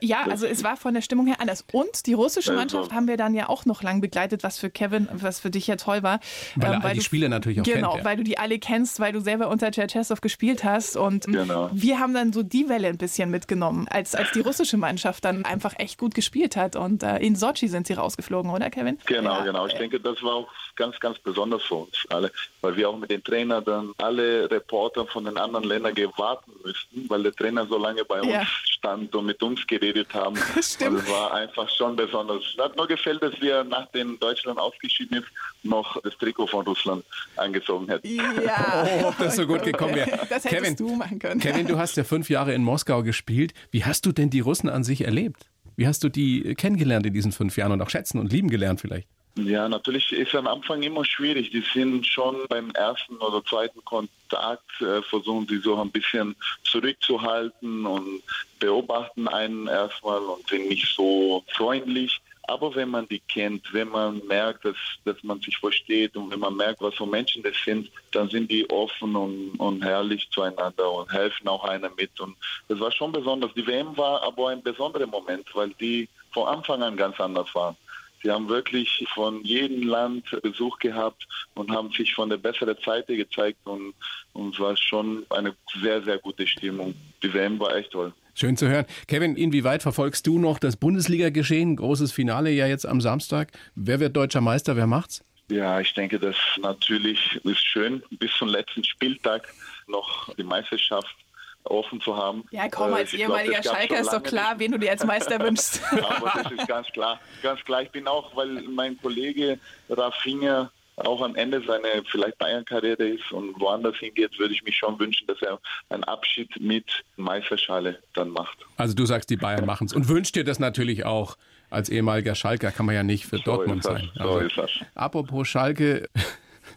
[0.00, 1.64] ja, also es war von der Stimmung her anders.
[1.72, 5.08] Und die russische Mannschaft haben wir dann ja auch noch lang begleitet, was für Kevin,
[5.12, 6.20] was für dich ja toll war.
[6.56, 8.04] Weil, ähm, weil die Spieler natürlich auch Genau, kennt, ja.
[8.04, 10.96] weil du die alle kennst, weil du selber unter Cherchesov gespielt hast.
[10.96, 11.70] Und genau.
[11.72, 15.44] wir haben dann so die Welle ein bisschen mitgenommen, als, als die russische Mannschaft dann
[15.44, 16.76] einfach echt gut gespielt hat.
[16.76, 18.98] Und äh, in Sochi sind sie rausgeflogen, oder Kevin?
[19.06, 19.44] Genau, ja.
[19.44, 19.66] genau.
[19.66, 23.10] Ich denke, das war auch ganz, ganz besonders für uns alle, weil wir auch mit
[23.10, 27.78] den Trainern dann alle Reporter von den anderen Ländern gewartet müssten, weil der Trainer so
[27.78, 30.36] lange bei uns stand und mit uns geredet haben.
[30.60, 31.00] Stimmt.
[31.00, 32.42] Also war einfach schon besonders.
[32.54, 35.28] Es hat nur gefällt, dass wir nachdem Deutschland ausgeschieden ist,
[35.62, 37.04] noch das Trikot von Russland
[37.36, 38.16] angezogen hätten.
[38.16, 38.86] Ja.
[39.02, 40.08] oh, ob das so gut gekommen wäre.
[40.28, 41.40] Das hättest Kevin, du machen können.
[41.40, 43.54] Kevin, du hast ja fünf Jahre in Moskau gespielt.
[43.70, 45.46] Wie hast du denn die Russen an sich erlebt?
[45.76, 48.80] Wie hast du die kennengelernt in diesen fünf Jahren und auch schätzen und lieben gelernt
[48.80, 49.08] vielleicht?
[49.36, 51.50] Ja, natürlich ist am Anfang immer schwierig.
[51.50, 53.84] Die sind schon beim ersten oder zweiten
[54.28, 58.22] Kontakt, äh, versuchen sie so ein bisschen zurückzuhalten und
[58.58, 62.20] beobachten einen erstmal und sind nicht so freundlich.
[62.44, 66.40] Aber wenn man die kennt, wenn man merkt, dass, dass man sich versteht und wenn
[66.40, 70.90] man merkt, was für Menschen das sind, dann sind die offen und, und herrlich zueinander
[70.90, 72.18] und helfen auch einer mit.
[72.20, 72.36] Und
[72.68, 73.52] das war schon besonders.
[73.54, 77.76] Die WM war aber ein besonderer Moment, weil die von Anfang an ganz anders waren.
[78.22, 83.16] Sie haben wirklich von jedem Land Besuch gehabt und haben sich von der besseren Seite
[83.16, 83.94] gezeigt und,
[84.32, 86.94] und es war schon eine sehr, sehr gute Stimmung.
[87.22, 88.12] Die WM war echt toll.
[88.34, 88.86] Schön zu hören.
[89.08, 91.76] Kevin, inwieweit verfolgst du noch das Bundesliga-Geschehen?
[91.76, 93.50] Großes Finale ja jetzt am Samstag.
[93.74, 94.76] Wer wird deutscher Meister?
[94.76, 95.24] Wer macht's?
[95.50, 99.52] Ja, ich denke, das natürlich ist schön, bis zum letzten Spieltag
[99.86, 101.16] noch die Meisterschaft
[101.64, 102.44] offen zu haben.
[102.50, 104.60] Ja, komm, als äh, ehemaliger Schalker ist doch klar, nicht.
[104.60, 105.80] wen du dir als Meister wünschst.
[105.92, 107.20] Aber das ist ganz klar.
[107.42, 107.82] Ganz klar.
[107.82, 113.58] Ich bin auch, weil mein Kollege Rafinha auch am Ende seiner vielleicht Bayern-Karriere ist und
[113.60, 118.58] woanders hingeht, würde ich mich schon wünschen, dass er einen Abschied mit Meisterschale dann macht.
[118.76, 121.36] Also du sagst, die Bayern machen es und wünscht dir das natürlich auch.
[121.70, 124.10] Als ehemaliger Schalker kann man ja nicht für so Dortmund sein.
[124.16, 124.70] Also, so ist das.
[124.94, 126.08] Apropos Schalke,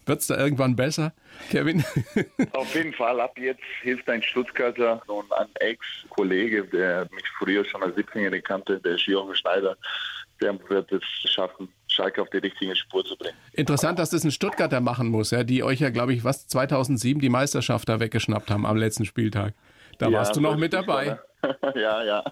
[0.06, 1.14] wird es da irgendwann besser,
[1.50, 1.84] Kevin?
[2.54, 3.20] Auf jeden Fall.
[3.20, 8.80] Ab jetzt hilft ein Stuttgarter und ein Ex-Kollege, der mich früher schon als 17-Jähriger kannte,
[8.80, 9.78] der ist Jochen Schneider.
[10.42, 13.38] Der wird es schaffen, Schalke auf die richtige Spur zu bringen.
[13.54, 17.22] Interessant, dass das ein Stuttgarter machen muss, ja, die euch ja, glaube ich, was 2007
[17.22, 19.54] die Meisterschaft da weggeschnappt haben am letzten Spieltag.
[20.00, 21.20] Da ja, warst du noch mit dabei.
[21.76, 22.24] ja, ja.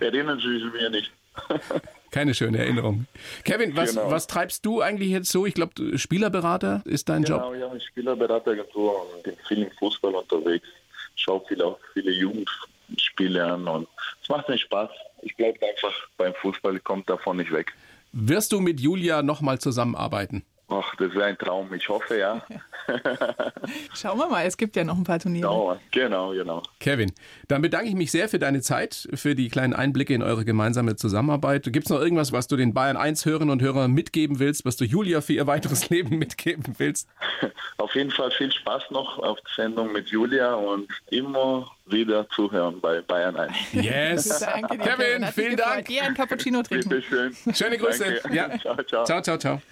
[0.00, 1.10] Erinnern Sie sich mir nicht.
[2.16, 3.04] Keine schöne Erinnerung.
[3.44, 4.10] Kevin, was, genau.
[4.10, 5.44] was treibst du eigentlich jetzt so?
[5.44, 7.52] Ich glaube, Spielerberater ist dein genau, Job.
[7.52, 10.66] Genau, ja, ich Spielerberater und bin viel im Fußball unterwegs.
[11.14, 12.48] Schaue viel auch viele Jugend,
[12.96, 13.86] Spiele an und
[14.22, 14.88] es macht mir Spaß.
[15.20, 17.74] Ich glaube einfach, beim Fußball kommt davon nicht weg.
[18.12, 20.42] Wirst du mit Julia nochmal zusammenarbeiten?
[20.68, 21.72] Ach, das wäre ein Traum.
[21.74, 22.42] Ich hoffe, ja.
[23.94, 25.78] Schauen wir mal, es gibt ja noch ein paar Turniere.
[25.92, 26.62] Genau, genau.
[26.80, 27.12] Kevin,
[27.46, 30.96] dann bedanke ich mich sehr für deine Zeit, für die kleinen Einblicke in eure gemeinsame
[30.96, 31.64] Zusammenarbeit.
[31.72, 34.76] Gibt es noch irgendwas, was du den Bayern 1 Hörerinnen und Hörern mitgeben willst, was
[34.76, 37.08] du Julia für ihr weiteres Leben mitgeben willst?
[37.78, 42.80] Auf jeden Fall viel Spaß noch auf der Sendung mit Julia und immer wieder zuhören
[42.80, 43.54] bei Bayern 1.
[43.72, 44.40] Yes.
[44.40, 45.74] Danke dir, Kevin, vielen gefreut.
[45.76, 45.86] Dank.
[45.86, 46.88] Geh einen Cappuccino trinken.
[46.88, 47.54] Bitte schön.
[47.54, 48.20] Schöne Grüße.
[48.22, 48.34] Danke.
[48.34, 48.58] Ja.
[48.58, 49.04] Ciao, ciao.
[49.04, 49.62] Ciao, ciao, ciao.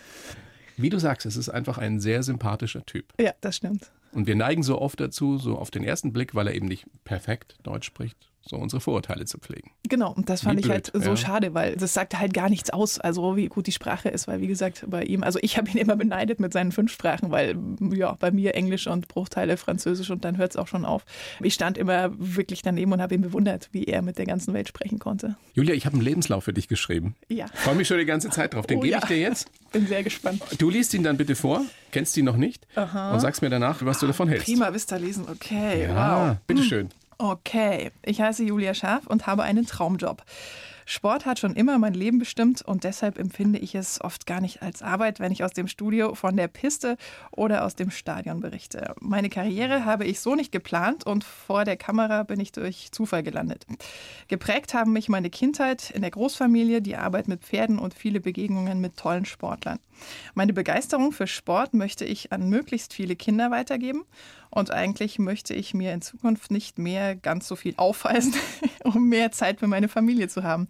[0.77, 3.13] Wie du sagst, es ist einfach ein sehr sympathischer Typ.
[3.21, 3.91] Ja, das stimmt.
[4.13, 6.87] Und wir neigen so oft dazu, so auf den ersten Blick, weil er eben nicht
[7.05, 9.71] perfekt Deutsch spricht, so unsere Vorurteile zu pflegen.
[9.89, 11.17] Genau, und das fand Wie ich halt blöd, so ja.
[11.17, 14.41] schade, weil das sagt halt gar nichts aus, also wie gut die Sprache ist, weil
[14.41, 17.57] wie gesagt, bei ihm, also ich habe ihn immer beneidet mit seinen fünf Sprachen, weil
[17.93, 21.05] ja, bei mir Englisch und Bruchteile Französisch und dann hört es auch schon auf.
[21.41, 24.69] Ich stand immer wirklich daneben und habe ihn bewundert, wie er mit der ganzen Welt
[24.69, 25.37] sprechen konnte.
[25.55, 27.15] Julia, ich habe einen Lebenslauf für dich geschrieben.
[27.29, 27.47] Ja.
[27.55, 28.67] Freue mich schon die ganze Zeit drauf.
[28.67, 28.99] Den Oh gebe ja.
[28.99, 29.49] ich dir jetzt.
[29.73, 30.43] Bin sehr gespannt.
[30.59, 33.99] Du liest ihn dann bitte vor, kennst ihn noch nicht und sagst mir danach, was
[34.01, 34.47] du davon hältst.
[34.47, 36.37] Prima Vista lesen, okay, Ja, wow.
[36.47, 36.91] bitteschön.
[37.19, 40.25] Okay, ich heiße Julia Scharf und habe einen Traumjob.
[40.87, 44.63] Sport hat schon immer mein Leben bestimmt und deshalb empfinde ich es oft gar nicht
[44.63, 46.99] als Arbeit, wenn ich aus dem Studio, von der Piste
[47.31, 48.95] oder aus dem Stadion berichte.
[49.01, 53.23] Meine Karriere habe ich so nicht geplant und vor der Kamera bin ich durch Zufall
[53.23, 53.67] gelandet.
[54.29, 58.81] Geprägt haben mich meine Kindheit in der Großfamilie, die Arbeit mit Pferden und viele Begegnungen
[58.81, 59.79] mit tollen Sportlern.
[60.35, 64.05] Meine Begeisterung für Sport möchte ich an möglichst viele Kinder weitergeben
[64.55, 68.35] und eigentlich möchte ich mir in Zukunft nicht mehr ganz so viel aufweisen,
[68.85, 70.69] um mehr Zeit für meine Familie zu haben.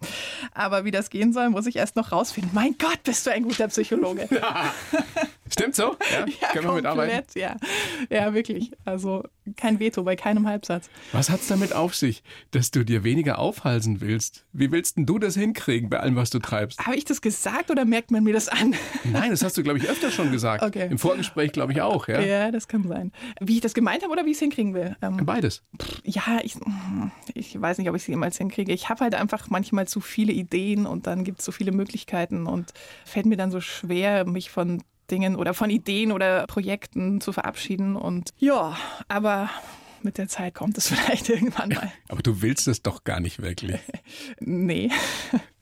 [0.53, 2.51] Aber wie das gehen soll, muss ich erst noch rausfinden.
[2.53, 4.27] Mein Gott, bist du ein guter Psychologe.
[5.51, 5.95] Stimmt so?
[6.11, 7.25] Ja, Ja, können wir mitarbeiten.
[7.39, 7.55] ja.
[8.09, 8.71] Ja, wirklich.
[8.83, 9.23] Also
[9.57, 10.89] kein Veto bei keinem Halbsatz.
[11.11, 14.45] Was hat's damit auf sich, dass du dir weniger aufhalsen willst?
[14.53, 16.79] Wie willst denn du das hinkriegen bei allem, was du treibst?
[16.79, 18.73] Habe ich das gesagt oder merkt man mir das an?
[19.03, 20.63] Nein, das hast du, glaube ich, öfter schon gesagt.
[20.63, 20.87] Okay.
[20.89, 22.07] Im Vorgespräch, glaube ich, auch.
[22.07, 22.21] Ja?
[22.21, 23.11] Ja, das kann sein.
[23.39, 24.95] Wie ich das gemeint habe oder wie ich es hinkriegen will.
[25.03, 25.63] Ähm, Beides.
[26.03, 26.55] ja, ich,
[27.35, 28.73] ich weiß nicht, ob ich es jemals hinkriege.
[28.73, 32.47] Ich habe halt einfach manchmal zu viele Ideen und dann gibt es so viele Möglichkeiten
[32.47, 32.73] und
[33.05, 37.95] fällt mir dann so schwer, mich von Dingen oder von Ideen oder Projekten zu verabschieden.
[37.95, 38.75] Und ja,
[39.07, 39.49] aber
[40.01, 41.91] mit der Zeit kommt es vielleicht irgendwann mal.
[42.07, 43.79] Aber du willst es doch gar nicht wirklich.
[44.39, 44.91] Nee.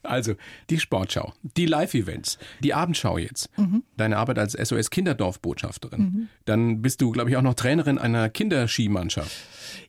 [0.03, 0.33] Also,
[0.69, 3.49] die Sportschau, die Live-Events, die Abendschau jetzt,
[3.95, 6.27] deine Arbeit als SOS Kinderdorf-Botschafterin.
[6.43, 9.31] Dann bist du, glaube ich, auch noch Trainerin einer Kinderskimannschaft.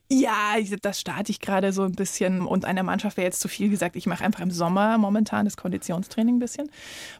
[0.07, 2.45] Ja, das starte ich gerade so ein bisschen.
[2.45, 3.95] Und einer Mannschaft wäre jetzt zu viel gesagt.
[3.95, 6.69] Ich mache einfach im Sommer momentan das Konditionstraining ein bisschen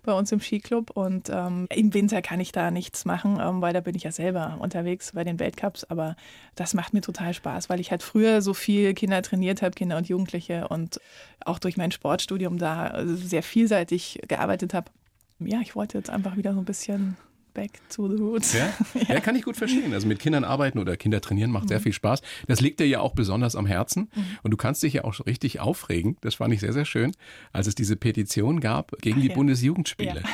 [0.04, 0.91] bei uns im Skiclub.
[0.91, 4.12] Und ähm, im Winter kann ich da nichts machen, ähm, weil da bin ich ja
[4.12, 5.84] selber unterwegs bei den Weltcups.
[5.86, 6.15] Aber
[6.54, 9.98] das macht mir total Spaß, weil ich halt früher so viel Kinder trainiert habe, Kinder
[9.98, 10.67] und Jugendliche.
[10.67, 11.02] Und
[11.43, 14.91] auch durch mein Sportstudium da sehr vielseitig gearbeitet habe.
[15.39, 17.17] Ja, ich wollte jetzt einfach wieder so ein bisschen
[17.56, 18.54] back to the roots.
[18.56, 18.70] Ja?
[19.08, 19.94] ja, kann ich gut verstehen.
[19.94, 22.22] Also mit Kindern arbeiten oder Kinder trainieren macht sehr viel Spaß.
[22.48, 24.10] Das liegt dir ja auch besonders am Herzen.
[24.44, 26.18] Und du kannst dich ja auch richtig aufregen.
[26.22, 27.12] Das fand ich sehr, sehr schön,
[27.52, 29.36] als es diese Petition gab gegen die ja.
[29.36, 30.22] Bundesjugendspiele.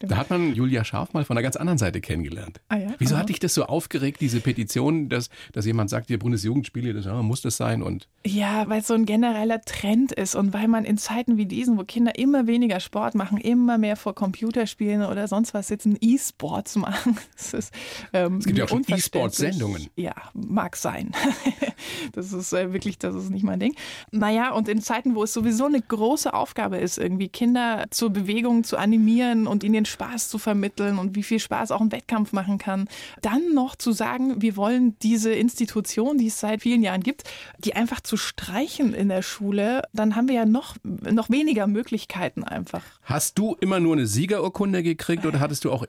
[0.00, 2.60] Da hat man Julia Scharf mal von der ganz anderen Seite kennengelernt.
[2.68, 2.94] Ah ja?
[2.98, 3.22] Wieso Aha.
[3.22, 7.22] hat dich das so aufgeregt, diese Petition, dass, dass jemand sagt, die Bundesjugendspiele, das ja,
[7.22, 7.82] muss das sein?
[7.82, 11.46] Und Ja, weil es so ein genereller Trend ist und weil man in Zeiten wie
[11.46, 15.96] diesen, wo Kinder immer weniger Sport machen, immer mehr vor Computerspielen oder sonst was sitzen,
[16.50, 17.16] E-Sports machen.
[17.52, 17.72] Ist,
[18.12, 18.84] ähm, Es gibt ja auch schon.
[18.86, 19.88] E-Sport-Sendungen.
[19.96, 21.12] Ja, mag sein.
[22.12, 23.74] das ist äh, wirklich, das ist nicht mein Ding.
[24.10, 28.64] Naja, und in Zeiten, wo es sowieso eine große Aufgabe ist, irgendwie Kinder zur Bewegung
[28.64, 32.32] zu animieren und ihnen den Spaß zu vermitteln und wie viel Spaß auch ein Wettkampf
[32.32, 32.88] machen kann,
[33.22, 37.24] dann noch zu sagen, wir wollen diese Institution, die es seit vielen Jahren gibt,
[37.58, 42.44] die einfach zu streichen in der Schule, dann haben wir ja noch, noch weniger Möglichkeiten
[42.44, 42.82] einfach.
[43.02, 45.84] hast du immer nur eine Siegerurkunde gekriegt oder hattest du auch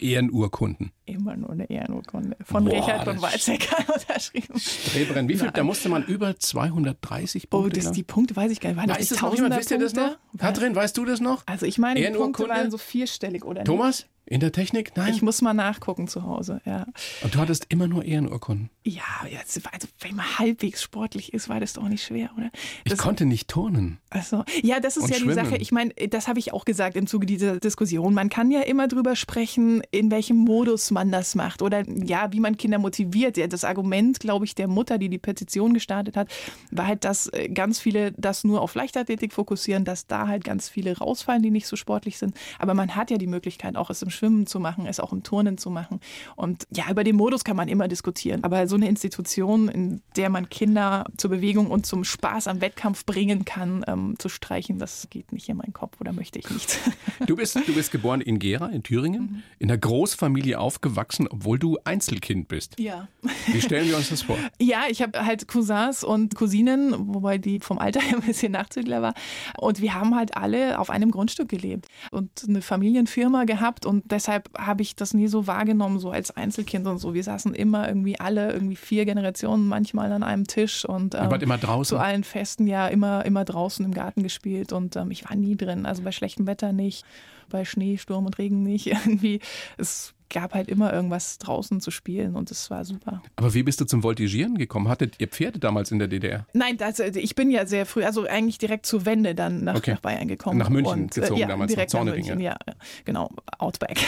[0.52, 0.92] Ehrenurkunden?
[1.06, 4.60] Immer nur eine Ehrenurkunde von Boah, Richard von das- Weizsäcker unterschrieben.
[4.60, 5.46] Streberin, wie viel?
[5.46, 5.54] Nein.
[5.56, 7.76] Da musste man über 230 Oh, Punkte.
[7.76, 7.96] das, glaub ich.
[7.98, 8.78] die Punkte weiß ich gar nicht.
[8.78, 9.56] Waren das Weiß das noch jemand?
[9.58, 10.18] Wisst ihr das noch?
[10.38, 11.44] Katrin, weißt du das noch?
[11.48, 13.66] Also ich meine, die Punkte waren so vierstellig, oder nicht?
[13.68, 14.06] Thomas?
[14.26, 14.92] In der Technik?
[14.96, 15.14] Nein.
[15.14, 16.86] Ich muss mal nachgucken zu Hause, ja.
[17.22, 18.70] Und du hattest immer nur Ehrenurkunden.
[18.84, 22.50] Ja, jetzt, also wenn man halbwegs sportlich ist, war das doch nicht schwer, oder?
[22.84, 24.00] Ich Das, konnte nicht turnen.
[24.10, 25.36] also, ja, das ist ja die schwimmen.
[25.36, 25.58] Sache.
[25.58, 28.16] Ich meine, das habe ich auch gesagt im Zuge dieser Diskussion.
[28.16, 32.40] Man kann ja immer drüber sprechen, in welchem Modus man das macht oder ja, wie
[32.40, 33.38] man Kinder motiviert.
[33.38, 36.30] Ja, das Argument, glaube ich, der Mutter, die die Petition gestartet hat,
[36.72, 40.70] war halt, dass äh, ganz viele das nur auf Leichtathletik fokussieren, dass da halt ganz
[40.70, 42.36] viele rausfallen, die nicht so sportlich sind.
[42.58, 45.22] Aber man hat ja die Möglichkeit, auch es im Schwimmen zu machen, es auch im
[45.22, 46.00] Turnen zu machen.
[46.36, 48.44] Und ja, über den Modus kann man immer diskutieren.
[48.44, 53.06] Aber so eine Institution, in der man Kinder zur Bewegung und zum Spaß am Wettkampf
[53.06, 56.80] bringen kann, ähm, zu streichen, das geht nicht in meinen Kopf oder möchte ich nicht.
[57.28, 59.44] Du bist, du bist geboren in Gera, in Thüringen, mhm.
[59.60, 62.80] in einer Großfamilie aufgewachsen, obwohl du Einzelkind bist.
[62.80, 63.10] Ja.
[63.46, 64.38] Wie stellen wir uns das vor?
[64.60, 69.02] Ja, ich habe halt Cousins und Cousinen, wobei die vom Alter her ein bisschen Nachzügler
[69.02, 69.14] war.
[69.58, 74.50] Und wir haben halt alle auf einem Grundstück gelebt und eine Familienfirma gehabt und deshalb
[74.58, 77.14] habe ich das nie so wahrgenommen, so als Einzelkind und so.
[77.14, 81.58] Wir saßen immer irgendwie alle, irgendwie vier Generationen manchmal an einem Tisch und ähm, immer
[81.58, 81.98] draußen?
[81.98, 85.56] zu allen Festen ja immer, immer draußen im Garten gespielt und ähm, ich war nie
[85.56, 87.06] drin, also bei schlechtem Wetter nicht,
[87.50, 89.40] bei Schnee, Sturm und Regen nicht irgendwie.
[89.78, 93.22] Es gab halt immer irgendwas draußen zu spielen und es war super.
[93.36, 94.88] Aber wie bist du zum Voltigieren gekommen?
[94.88, 96.48] Hattet ihr Pferde damals in der DDR?
[96.54, 99.76] Nein, das, äh, ich bin ja sehr früh, also eigentlich direkt zur Wende dann nach,
[99.76, 99.92] okay.
[99.92, 100.58] nach Bayern gekommen.
[100.58, 102.56] Nach München und, äh, gezogen ja, damals, direkt nach München, ja.
[102.68, 102.74] ja.
[103.06, 104.00] Genau, Outback,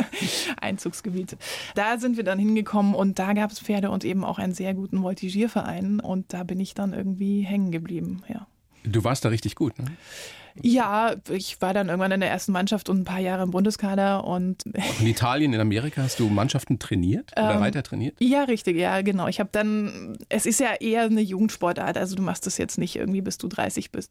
[0.60, 1.36] Einzugsgebiet.
[1.74, 4.74] Da sind wir dann hingekommen und da gab es Pferde und eben auch einen sehr
[4.74, 8.46] guten Voltigierverein und da bin ich dann irgendwie hängen geblieben, ja.
[8.84, 9.86] Du warst da richtig gut, ne?
[10.62, 14.24] Ja, ich war dann irgendwann in der ersten Mannschaft und ein paar Jahre im Bundeskader
[14.24, 14.64] und
[15.00, 18.16] in Italien, in Amerika hast du Mannschaften trainiert oder ähm, weiter trainiert?
[18.18, 19.28] Ja, richtig, ja, genau.
[19.28, 22.96] Ich habe dann, es ist ja eher eine Jugendsportart, also du machst das jetzt nicht
[22.96, 24.10] irgendwie, bis du 30 bist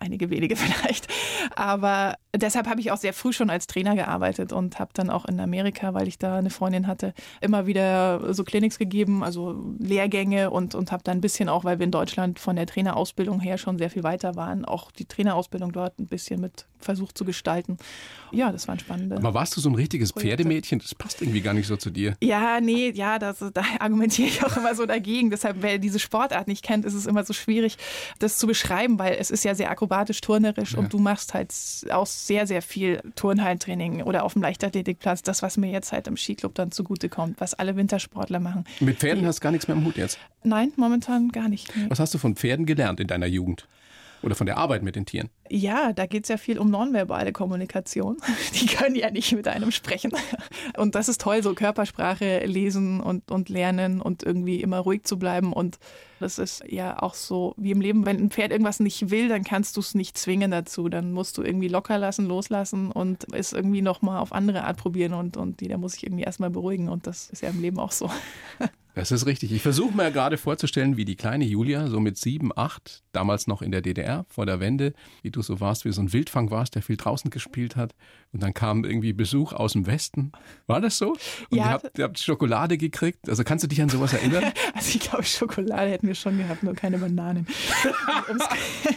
[0.00, 1.08] einige wenige vielleicht.
[1.54, 5.24] Aber deshalb habe ich auch sehr früh schon als Trainer gearbeitet und habe dann auch
[5.24, 10.50] in Amerika, weil ich da eine Freundin hatte, immer wieder so Clinics gegeben, also Lehrgänge
[10.50, 13.58] und, und habe dann ein bisschen auch, weil wir in Deutschland von der Trainerausbildung her
[13.58, 17.78] schon sehr viel weiter waren, auch die Trainerausbildung dort ein bisschen mit versucht zu gestalten.
[18.30, 19.16] Ja, das waren spannende.
[19.16, 20.42] Aber warst du so ein richtiges Projekte.
[20.42, 20.78] Pferdemädchen?
[20.80, 22.16] Das passt irgendwie gar nicht so zu dir.
[22.22, 25.30] Ja, nee, ja, das, da argumentiere ich auch immer so dagegen.
[25.30, 27.76] Deshalb, wer diese Sportart nicht kennt, ist es immer so schwierig,
[28.18, 30.78] das zu beschreiben, weil es ist ja sehr akrobatisch, turnerisch ja.
[30.78, 31.52] und du machst halt
[31.90, 35.22] auch sehr, sehr viel Turnhallentraining oder auf dem Leichtathletikplatz.
[35.22, 38.64] Das, was mir jetzt halt im Skiclub dann zugutekommt, was alle Wintersportler machen.
[38.80, 40.18] Mit Pferden Die, hast du gar nichts mehr im Hut jetzt?
[40.42, 41.74] Nein, momentan gar nicht.
[41.76, 41.86] Nee.
[41.88, 43.66] Was hast du von Pferden gelernt in deiner Jugend?
[44.24, 45.28] Oder von der Arbeit mit den Tieren?
[45.50, 48.16] Ja, da geht es ja viel um nonverbale Kommunikation.
[48.54, 50.12] Die können ja nicht mit einem sprechen.
[50.78, 55.18] Und das ist toll, so Körpersprache lesen und, und lernen und irgendwie immer ruhig zu
[55.18, 55.52] bleiben.
[55.52, 55.78] Und
[56.20, 59.44] das ist ja auch so wie im Leben, wenn ein Pferd irgendwas nicht will, dann
[59.44, 60.88] kannst du es nicht zwingen dazu.
[60.88, 65.12] Dann musst du irgendwie locker lassen, loslassen und es irgendwie nochmal auf andere Art probieren.
[65.12, 66.88] Und, und die, da muss ich irgendwie erstmal beruhigen.
[66.88, 68.10] Und das ist ja im Leben auch so.
[68.94, 69.50] Das ist richtig.
[69.50, 73.60] Ich versuche mir gerade vorzustellen, wie die kleine Julia, so mit sieben, acht, damals noch
[73.60, 76.76] in der DDR, vor der Wende, wie du so warst, wie so ein Wildfang warst,
[76.76, 77.94] der viel draußen gespielt hat.
[78.34, 80.32] Und dann kam irgendwie Besuch aus dem Westen.
[80.66, 81.10] War das so?
[81.10, 81.18] Und
[81.50, 81.66] ja.
[81.66, 83.28] Ihr habt, ihr habt Schokolade gekriegt.
[83.28, 84.52] Also kannst du dich an sowas erinnern?
[84.74, 87.46] also ich glaube, Schokolade hätten wir schon gehabt, nur keine Bananen.
[88.28, 88.44] ums,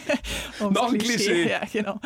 [0.60, 1.44] ums noch ein Klischee.
[1.44, 1.50] Klischee.
[1.50, 2.00] Ja, genau.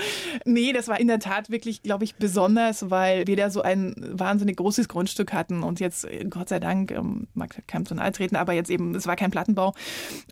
[0.44, 3.94] Nee, das war in der Tat wirklich, glaube ich, besonders, weil wir da so ein
[3.96, 8.36] wahnsinnig großes Grundstück hatten und jetzt, Gott sei Dank, ähm, mag keinem zu nahe treten,
[8.36, 9.72] aber jetzt eben, es war kein Plattenbau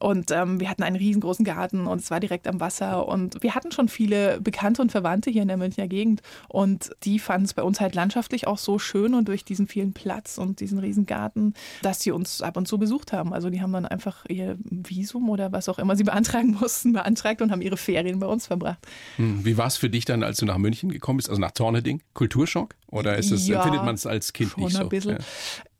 [0.01, 3.55] und ähm, wir hatten einen riesengroßen Garten und es war direkt am Wasser und wir
[3.55, 7.55] hatten schon viele Bekannte und Verwandte hier in der Münchner Gegend und die fanden es
[7.55, 11.07] bei uns halt landschaftlich auch so schön und durch diesen vielen Platz und diesen riesen
[11.07, 13.33] Garten, dass sie uns ab und zu besucht haben.
[13.33, 17.43] Also die haben dann einfach ihr Visum oder was auch immer sie beantragen mussten, beantragt
[17.43, 18.79] und haben ihre Ferien bei uns verbracht.
[19.17, 21.53] Hm, wie war es für dich dann, als du nach München gekommen bist, also nach
[21.53, 22.03] Zorneding?
[22.15, 22.75] Kulturschock?
[22.89, 24.81] Oder ist es, ja, empfindet man es als Kind nicht so?
[24.81, 25.13] Ein bisschen.
[25.13, 25.19] Ja.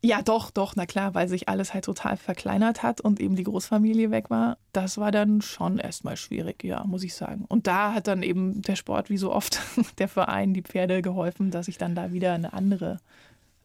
[0.03, 3.45] Ja, doch, doch, na klar, weil sich alles halt total verkleinert hat und eben die
[3.45, 4.57] Großfamilie weg war.
[4.73, 7.45] Das war dann schon erstmal schwierig, ja, muss ich sagen.
[7.49, 9.61] Und da hat dann eben der Sport, wie so oft,
[9.99, 12.99] der Verein, die Pferde geholfen, dass ich dann da wieder eine andere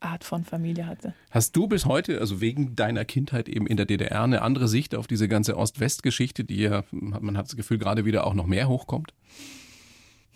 [0.01, 1.13] Art von Familie hatte.
[1.31, 4.93] Hast du bis heute, also wegen deiner Kindheit eben in der DDR, eine andere Sicht
[4.93, 8.67] auf diese ganze Ost-West-Geschichte, die ja, man hat das Gefühl, gerade wieder auch noch mehr
[8.67, 9.13] hochkommt?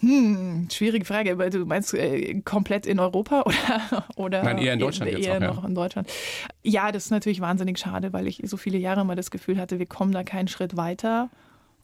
[0.02, 1.36] Hm, schwierige Frage.
[1.50, 5.52] Du meinst äh, komplett in Europa oder, oder Nein, eher in Deutschland eher, jetzt eher
[5.52, 6.10] auch, noch in Deutschland?
[6.64, 9.80] Ja, das ist natürlich wahnsinnig schade, weil ich so viele Jahre mal das Gefühl hatte,
[9.80, 11.30] wir kommen da keinen Schritt weiter.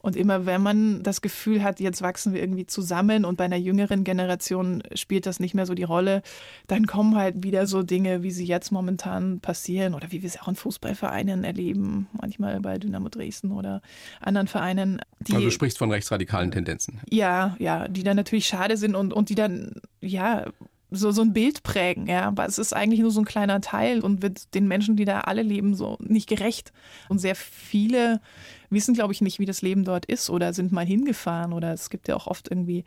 [0.06, 3.56] Und immer wenn man das Gefühl hat, jetzt wachsen wir irgendwie zusammen und bei einer
[3.56, 6.22] jüngeren Generation spielt das nicht mehr so die Rolle,
[6.68, 10.40] dann kommen halt wieder so Dinge, wie sie jetzt momentan passieren oder wie wir es
[10.40, 13.82] auch in Fußballvereinen erleben, manchmal bei Dynamo Dresden oder
[14.20, 15.00] anderen Vereinen.
[15.18, 17.00] Die, also du sprichst von rechtsradikalen Tendenzen.
[17.10, 20.46] Ja, ja, die dann natürlich schade sind und, und die dann, ja,
[20.90, 22.22] so, so ein Bild prägen, ja.
[22.22, 25.20] Aber es ist eigentlich nur so ein kleiner Teil und wird den Menschen, die da
[25.20, 26.72] alle leben, so nicht gerecht.
[27.08, 28.20] Und sehr viele
[28.70, 31.90] wissen, glaube ich, nicht, wie das Leben dort ist oder sind mal hingefahren oder es
[31.90, 32.84] gibt ja auch oft irgendwie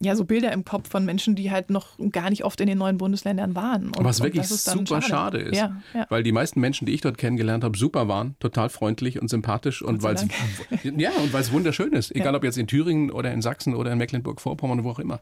[0.00, 2.78] ja, so Bilder im Kopf von Menschen, die halt noch gar nicht oft in den
[2.78, 3.88] neuen Bundesländern waren.
[3.88, 5.56] Und, Was wirklich super schade, schade ist.
[5.56, 6.06] Ja, ja.
[6.08, 9.82] Weil die meisten Menschen, die ich dort kennengelernt habe, super waren, total freundlich und sympathisch
[9.82, 10.26] und weil es
[10.82, 12.14] ja, und weil es wunderschön ist.
[12.14, 15.20] Egal ob jetzt in Thüringen oder in Sachsen oder in Mecklenburg-Vorpommern, wo auch immer.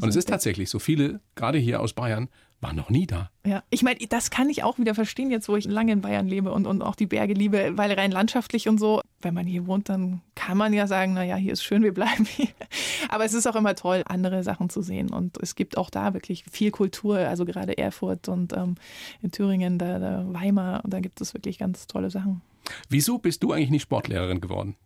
[0.00, 2.28] und es ist tatsächlich so, viele, gerade hier aus Bayern,
[2.60, 3.30] War noch nie da.
[3.46, 6.28] Ja, ich meine, das kann ich auch wieder verstehen, jetzt wo ich lange in Bayern
[6.28, 9.66] lebe und, und auch die Berge liebe, weil rein landschaftlich und so, wenn man hier
[9.66, 12.48] wohnt, dann kann man ja sagen, naja, hier ist schön, wir bleiben hier.
[13.08, 15.08] Aber es ist auch immer toll, andere Sachen zu sehen.
[15.08, 18.74] Und es gibt auch da wirklich viel Kultur, also gerade Erfurt und ähm,
[19.22, 22.42] in Thüringen, da, da Weimar, da gibt es wirklich ganz tolle Sachen.
[22.90, 24.76] Wieso bist du eigentlich nicht Sportlehrerin geworden?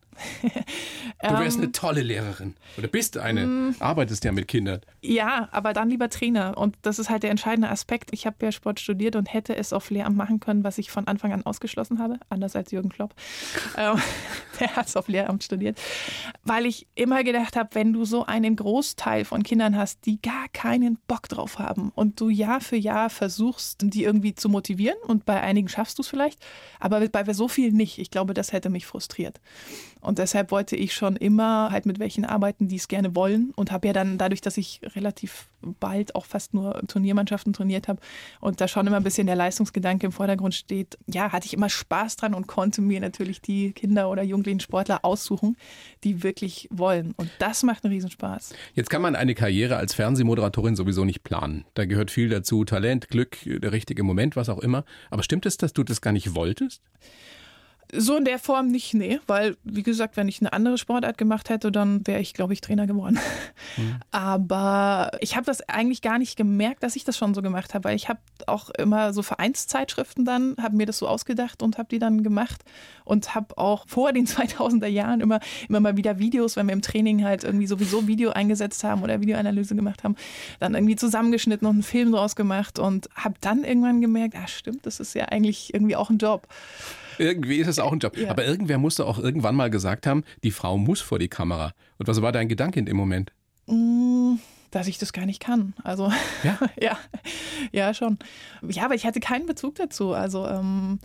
[1.22, 2.54] Du wärst eine tolle Lehrerin.
[2.76, 3.46] Oder bist eine.
[3.46, 3.76] Mm.
[3.80, 4.80] Arbeitest ja mit Kindern.
[5.00, 6.56] Ja, aber dann lieber Trainer.
[6.58, 8.10] Und das ist halt der entscheidende Aspekt.
[8.12, 11.06] Ich habe ja Sport studiert und hätte es auf Lehramt machen können, was ich von
[11.06, 12.18] Anfang an ausgeschlossen habe.
[12.28, 13.14] Anders als Jürgen Klopp.
[13.76, 14.00] Ähm,
[14.60, 15.80] der hat es auf Lehramt studiert.
[16.44, 20.48] Weil ich immer gedacht habe, wenn du so einen Großteil von Kindern hast, die gar
[20.52, 25.24] keinen Bock drauf haben und du Jahr für Jahr versuchst, die irgendwie zu motivieren und
[25.24, 26.38] bei einigen schaffst du es vielleicht,
[26.78, 27.98] aber bei so vielen nicht.
[27.98, 29.40] Ich glaube, das hätte mich frustriert.
[30.04, 33.72] Und deshalb wollte ich schon immer halt mit welchen arbeiten, die es gerne wollen und
[33.72, 35.48] habe ja dann dadurch, dass ich relativ
[35.80, 38.00] bald auch fast nur Turniermannschaften trainiert habe
[38.40, 41.70] und da schon immer ein bisschen der Leistungsgedanke im Vordergrund steht, ja, hatte ich immer
[41.70, 45.56] Spaß dran und konnte mir natürlich die Kinder oder jugendlichen Sportler aussuchen,
[46.04, 47.14] die wirklich wollen.
[47.16, 48.54] Und das macht einen Riesenspaß.
[48.74, 51.64] Jetzt kann man eine Karriere als Fernsehmoderatorin sowieso nicht planen.
[51.72, 54.84] Da gehört viel dazu, Talent, Glück, der richtige Moment, was auch immer.
[55.10, 56.82] Aber stimmt es, dass du das gar nicht wolltest?
[57.92, 61.50] So in der Form nicht, nee, weil, wie gesagt, wenn ich eine andere Sportart gemacht
[61.50, 63.18] hätte, dann wäre ich, glaube ich, Trainer geworden.
[63.76, 63.96] Mhm.
[64.10, 67.84] Aber ich habe das eigentlich gar nicht gemerkt, dass ich das schon so gemacht habe,
[67.84, 71.88] weil ich habe auch immer so Vereinszeitschriften dann, habe mir das so ausgedacht und habe
[71.88, 72.62] die dann gemacht
[73.04, 76.82] und habe auch vor den 2000er Jahren immer, immer mal wieder Videos, wenn wir im
[76.82, 80.16] Training halt irgendwie sowieso Video eingesetzt haben oder Videoanalyse gemacht haben,
[80.60, 84.86] dann irgendwie zusammengeschnitten und einen Film draus gemacht und habe dann irgendwann gemerkt, ah stimmt,
[84.86, 86.46] das ist ja eigentlich irgendwie auch ein Job.
[87.18, 88.16] Irgendwie ist es auch ein Job.
[88.16, 88.30] Ja.
[88.30, 91.72] Aber irgendwer musste auch irgendwann mal gesagt haben, die Frau muss vor die Kamera.
[91.98, 93.32] Und was war dein Gedanke in dem Moment?
[93.66, 94.34] Mm,
[94.70, 95.74] dass ich das gar nicht kann.
[95.82, 96.98] Also ja, ja,
[97.72, 98.18] ja schon.
[98.68, 100.12] Ja, aber ich hatte keinen Bezug dazu.
[100.12, 100.98] Also ähm,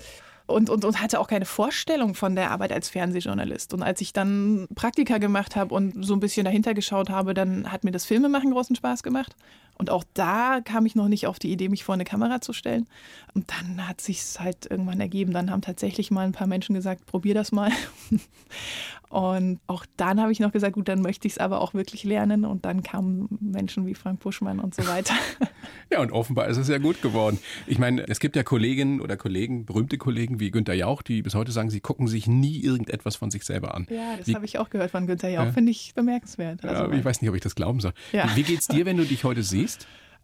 [0.50, 3.74] und, und, und hatte auch keine Vorstellung von der Arbeit als Fernsehjournalist.
[3.74, 7.72] Und als ich dann Praktika gemacht habe und so ein bisschen dahinter geschaut habe, dann
[7.72, 9.36] hat mir das Filmemachen großen Spaß gemacht.
[9.80, 12.52] Und auch da kam ich noch nicht auf die Idee, mich vor eine Kamera zu
[12.52, 12.86] stellen.
[13.34, 15.32] Und dann hat sich halt irgendwann ergeben.
[15.32, 17.72] Dann haben tatsächlich mal ein paar Menschen gesagt, probier das mal.
[19.10, 22.04] Und auch dann habe ich noch gesagt, gut, dann möchte ich es aber auch wirklich
[22.04, 22.46] lernen.
[22.46, 25.16] Und dann kamen Menschen wie Frank Buschmann und so weiter.
[25.92, 27.40] Ja, und offenbar ist es ja gut geworden.
[27.66, 31.34] Ich meine, es gibt ja Kolleginnen oder Kollegen, berühmte Kollegen wie Günter Jauch, die bis
[31.34, 33.88] heute sagen, sie gucken sich nie irgendetwas von sich selber an.
[33.90, 35.46] Ja, das habe ich auch gehört von Günter Jauch.
[35.46, 35.52] Ja.
[35.52, 36.64] Finde ich bemerkenswert.
[36.64, 37.94] Also ja, ich weiß nicht, ob ich das glauben soll.
[38.12, 38.30] Ja.
[38.36, 39.69] Wie es dir, wenn du dich heute siehst?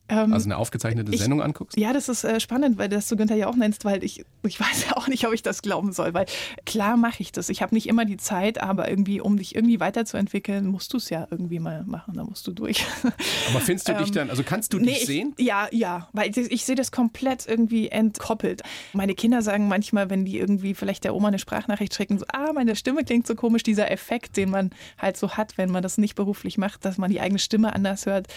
[0.07, 1.77] Ähm, also eine aufgezeichnete ich, Sendung anguckst?
[1.77, 4.59] Ja, das ist äh, spannend, weil das du Günther ja auch nennst, weil ich, ich
[4.59, 6.27] weiß ja auch nicht, ob ich das glauben soll, weil
[6.65, 7.49] klar mache ich das.
[7.49, 11.09] Ich habe nicht immer die Zeit, aber irgendwie, um dich irgendwie weiterzuentwickeln, musst du es
[11.09, 12.85] ja irgendwie mal machen, da musst du durch.
[13.49, 15.33] Aber findest du dich ähm, dann, also kannst du nee, dich sehen?
[15.37, 18.61] Ich, ja, ja, weil ich, ich sehe das komplett irgendwie entkoppelt.
[18.93, 22.51] Meine Kinder sagen manchmal, wenn die irgendwie vielleicht der Oma eine Sprachnachricht schicken, so, ah,
[22.53, 25.97] meine Stimme klingt so komisch, dieser Effekt, den man halt so hat, wenn man das
[25.97, 28.27] nicht beruflich macht, dass man die eigene Stimme anders hört.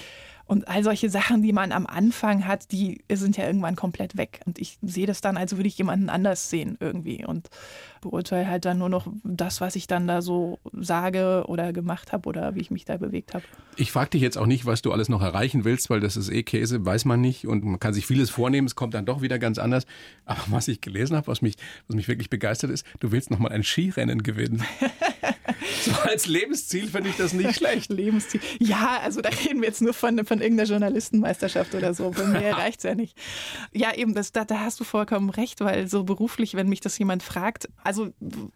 [0.48, 4.40] Und all solche Sachen, die man am Anfang hat, die sind ja irgendwann komplett weg.
[4.46, 7.26] Und ich sehe das dann, als würde ich jemanden anders sehen irgendwie.
[7.26, 7.50] Und
[8.00, 12.30] beurteile halt dann nur noch das, was ich dann da so sage oder gemacht habe
[12.30, 13.44] oder wie ich mich da bewegt habe.
[13.76, 16.30] Ich frage dich jetzt auch nicht, was du alles noch erreichen willst, weil das ist
[16.30, 17.46] eh Käse, weiß man nicht.
[17.46, 19.84] Und man kann sich vieles vornehmen, es kommt dann doch wieder ganz anders.
[20.24, 21.56] Aber was ich gelesen habe, was mich,
[21.88, 24.64] was mich wirklich begeistert ist, du willst nochmal ein Skirennen gewinnen.
[25.84, 27.90] so als Lebensziel finde ich das nicht schlecht.
[27.90, 28.40] Lebensziel.
[28.58, 32.11] Ja, also da reden wir jetzt nur von, von irgendeiner Journalistenmeisterschaft oder so.
[32.11, 33.16] Bei mir reicht es ja nicht.
[33.72, 36.98] Ja, eben, das, da, da hast du vollkommen recht, weil so beruflich, wenn mich das
[36.98, 38.08] jemand fragt, also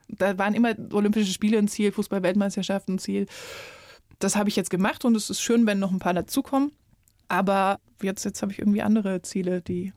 [0.08, 3.26] da waren immer Olympische Spiele ein Ziel, Fußball-Weltmeisterschaften ein Ziel.
[4.18, 6.72] Das habe ich jetzt gemacht und es ist schön, wenn noch ein paar dazukommen.
[7.28, 9.92] Aber jetzt, jetzt habe ich irgendwie andere Ziele, die,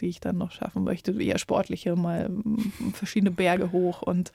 [0.00, 1.12] die ich dann noch schaffen möchte.
[1.22, 2.30] Eher sportliche, mal
[2.92, 4.32] verschiedene Berge hoch und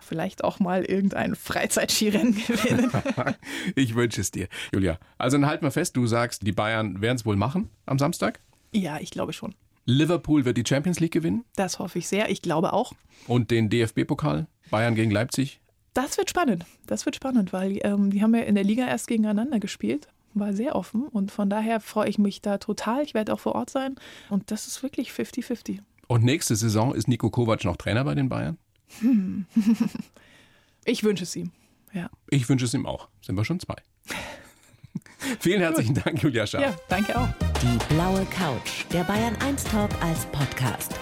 [0.00, 2.90] vielleicht auch mal irgendein Freizeitskirennen gewinnen.
[3.74, 4.98] ich wünsche es dir, Julia.
[5.18, 8.40] Also dann halt mal fest, du sagst, die Bayern werden es wohl machen am Samstag?
[8.72, 9.54] Ja, ich glaube schon.
[9.84, 11.44] Liverpool wird die Champions League gewinnen?
[11.54, 12.28] Das hoffe ich sehr.
[12.28, 12.92] Ich glaube auch.
[13.28, 14.48] Und den DFB-Pokal?
[14.70, 15.60] Bayern gegen Leipzig?
[15.94, 16.66] Das wird spannend.
[16.86, 20.08] Das wird spannend, weil ähm, die haben ja in der Liga erst gegeneinander gespielt.
[20.38, 23.02] War sehr offen und von daher freue ich mich da total.
[23.02, 23.96] Ich werde auch vor Ort sein
[24.28, 25.78] und das ist wirklich 50-50.
[26.08, 28.58] Und nächste Saison ist Nico Kovac noch Trainer bei den Bayern?
[29.00, 29.46] Hm.
[30.84, 31.52] ich wünsche es ihm,
[31.92, 32.10] ja.
[32.28, 33.08] Ich wünsche es ihm auch.
[33.22, 33.76] Sind wir schon zwei.
[35.40, 36.06] Vielen herzlichen Gut.
[36.06, 36.62] Dank, Julia Schaaf.
[36.62, 37.28] Ja, danke auch.
[37.62, 40.94] Die blaue Couch, der Bayern 1 Talk als Podcast.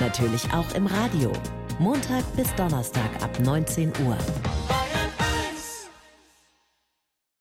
[0.00, 1.32] Natürlich auch im Radio.
[1.78, 4.18] Montag bis Donnerstag ab 19 Uhr.